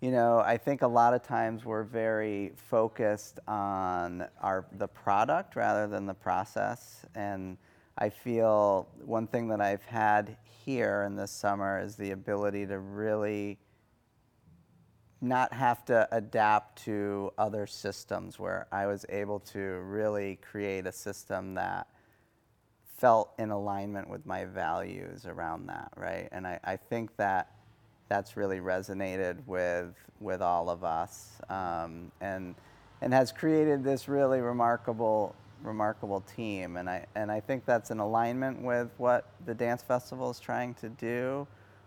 You 0.01 0.13
know, 0.13 0.39
I 0.39 0.57
think 0.57 0.83
a 0.83 0.89
lot 0.89 1.15
of 1.15 1.23
times 1.23 1.65
we're 1.65 1.83
very 1.83 2.53
focused 2.57 3.41
on 3.49 4.27
our 4.41 4.67
the 4.73 4.89
product 4.89 5.57
rather 5.57 5.89
than 5.89 6.07
the 6.07 6.15
process 6.15 7.05
and 7.15 7.59
I 8.01 8.11
feel 8.11 8.89
one 9.05 9.27
thing 9.27 9.49
that 9.49 9.61
I've 9.61 9.85
had 9.85 10.37
here 10.65 11.03
in 11.03 11.17
this 11.17 11.33
summer 11.33 11.81
is 11.81 11.97
the 11.97 12.13
ability 12.13 12.65
to 12.67 12.79
really 12.79 13.59
not 15.21 15.53
have 15.53 15.85
to 15.87 16.09
adapt 16.13 16.85
to 16.85 17.33
other 17.37 17.67
systems 17.67 18.39
where 18.39 18.69
I 18.71 18.87
was 18.87 19.05
able 19.09 19.41
to 19.41 19.59
really 19.59 20.37
create 20.37 20.87
a 20.87 20.93
system 20.93 21.55
that 21.55 21.89
felt 22.99 23.33
in 23.39 23.51
alignment 23.51 24.09
with 24.09 24.25
my 24.25 24.45
values 24.45 25.27
around 25.27 25.67
that, 25.67 25.91
right? 25.97 26.29
And 26.31 26.47
I, 26.47 26.61
I 26.63 26.77
think 26.77 27.17
that 27.17 27.51
that's 28.09 28.37
really 28.37 28.59
resonated 28.59 29.37
with 29.47 29.95
with 30.21 30.43
all 30.43 30.69
of 30.69 30.83
us 30.83 31.41
um, 31.49 32.11
and 32.21 32.55
and 33.01 33.13
has 33.13 33.31
created 33.31 33.85
this 33.85 34.09
really 34.09 34.41
remarkable 34.41 35.35
remarkable 35.63 36.21
team, 36.21 36.77
and 36.77 36.89
I 36.89 37.07
and 37.15 37.31
I 37.31 37.41
think 37.41 37.65
that's 37.65 37.91
in 37.91 37.99
alignment 37.99 38.63
with 38.63 38.91
what 38.97 39.31
the 39.47 39.55
dance 39.55 39.83
festival 39.83 40.31
is 40.31 40.41
trying 40.41 40.75
to 40.75 40.89
do. 40.89 41.47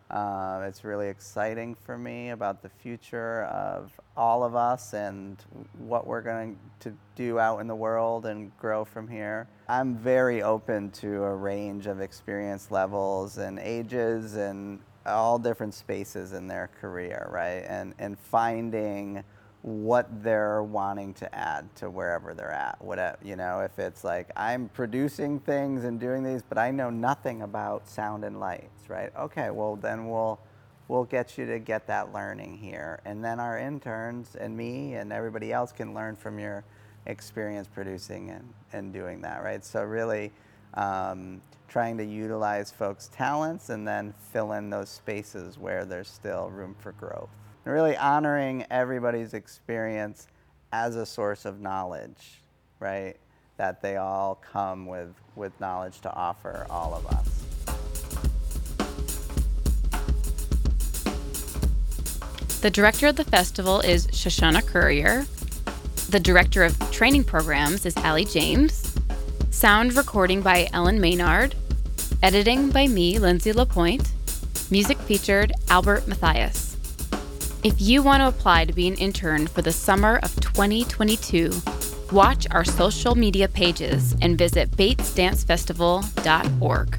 Uh, 0.09 0.65
it's 0.67 0.83
really 0.83 1.07
exciting 1.07 1.73
for 1.73 1.97
me 1.97 2.31
about 2.31 2.61
the 2.61 2.67
future 2.67 3.43
of 3.45 3.97
all 4.17 4.43
of 4.43 4.55
us 4.55 4.93
and 4.93 5.41
what 5.77 6.05
we're 6.05 6.21
going 6.21 6.57
to 6.81 6.91
do 7.15 7.39
out 7.39 7.59
in 7.59 7.67
the 7.67 7.75
world 7.75 8.25
and 8.25 8.51
grow 8.57 8.83
from 8.83 9.07
here. 9.07 9.47
I'm 9.69 9.95
very 9.95 10.43
open 10.43 10.91
to 10.91 11.23
a 11.23 11.33
range 11.33 11.87
of 11.87 12.01
experience 12.01 12.71
levels 12.71 13.37
and 13.37 13.57
ages 13.57 14.35
and 14.35 14.81
all 15.05 15.39
different 15.39 15.73
spaces 15.73 16.33
in 16.33 16.47
their 16.47 16.69
career, 16.79 17.27
right? 17.31 17.63
And 17.67 17.93
and 17.99 18.17
finding 18.19 19.23
what 19.63 20.23
they're 20.23 20.63
wanting 20.63 21.13
to 21.13 21.35
add 21.35 21.73
to 21.75 21.89
wherever 21.89 22.33
they're 22.33 22.51
at. 22.51 22.83
Whatever, 22.83 23.17
you 23.23 23.35
know, 23.35 23.59
if 23.59 23.77
it's 23.77 24.03
like 24.03 24.31
I'm 24.35 24.69
producing 24.69 25.39
things 25.39 25.83
and 25.83 25.99
doing 25.99 26.23
these, 26.23 26.41
but 26.41 26.57
I 26.57 26.71
know 26.71 26.89
nothing 26.89 27.43
about 27.43 27.87
sound 27.87 28.23
and 28.23 28.39
lights, 28.39 28.89
right? 28.89 29.11
Okay, 29.15 29.51
well 29.51 29.75
then 29.75 30.09
we'll 30.09 30.39
we'll 30.87 31.03
get 31.05 31.37
you 31.37 31.45
to 31.45 31.59
get 31.59 31.87
that 31.87 32.13
learning 32.13 32.57
here, 32.57 33.01
and 33.05 33.23
then 33.23 33.39
our 33.39 33.57
interns 33.57 34.35
and 34.35 34.55
me 34.57 34.95
and 34.95 35.13
everybody 35.13 35.53
else 35.53 35.71
can 35.71 35.93
learn 35.93 36.15
from 36.15 36.39
your 36.39 36.63
experience 37.05 37.67
producing 37.67 38.29
and, 38.29 38.53
and 38.73 38.93
doing 38.93 39.21
that, 39.21 39.43
right? 39.43 39.63
So 39.63 39.83
really. 39.83 40.31
Um, 40.73 41.41
trying 41.67 41.97
to 41.97 42.03
utilize 42.03 42.69
folks' 42.69 43.09
talents 43.13 43.69
and 43.69 43.87
then 43.87 44.13
fill 44.33 44.51
in 44.51 44.69
those 44.69 44.89
spaces 44.89 45.57
where 45.57 45.85
there's 45.85 46.09
still 46.09 46.49
room 46.49 46.75
for 46.79 46.91
growth 46.91 47.29
and 47.65 47.73
really 47.73 47.95
honoring 47.95 48.65
everybody's 48.69 49.33
experience 49.33 50.27
as 50.73 50.95
a 50.95 51.05
source 51.05 51.45
of 51.45 51.61
knowledge, 51.61 52.41
right? 52.79 53.15
That 53.57 53.81
they 53.81 53.97
all 53.97 54.35
come 54.35 54.85
with, 54.85 55.13
with 55.35 55.57
knowledge 55.59 56.01
to 56.01 56.13
offer 56.13 56.65
all 56.69 56.93
of 56.93 57.05
us. 57.07 57.45
The 62.61 62.69
director 62.69 63.07
of 63.07 63.15
the 63.15 63.23
festival 63.23 63.79
is 63.79 64.07
Shoshona 64.07 64.65
Currier. 64.65 65.25
The 66.09 66.19
director 66.19 66.63
of 66.63 66.77
training 66.91 67.23
programs 67.23 67.85
is 67.85 67.95
Allie 67.97 68.25
James. 68.25 68.90
Sound 69.51 69.95
recording 69.95 70.41
by 70.41 70.69
Ellen 70.71 71.01
Maynard. 71.01 71.55
Editing 72.23 72.69
by 72.69 72.87
me, 72.87 73.19
Lindsay 73.19 73.51
LaPointe. 73.51 74.13
Music 74.71 74.97
featured 74.99 75.51
Albert 75.69 76.07
Matthias. 76.07 76.77
If 77.61 77.81
you 77.81 78.01
want 78.01 78.21
to 78.21 78.29
apply 78.29 78.63
to 78.65 78.73
be 78.73 78.87
an 78.87 78.95
intern 78.95 79.47
for 79.47 79.61
the 79.61 79.73
summer 79.73 80.21
of 80.23 80.33
2022, 80.39 81.51
watch 82.13 82.47
our 82.49 82.63
social 82.63 83.13
media 83.13 83.49
pages 83.49 84.15
and 84.21 84.37
visit 84.37 84.71
batesdancefestival.org. 84.71 86.97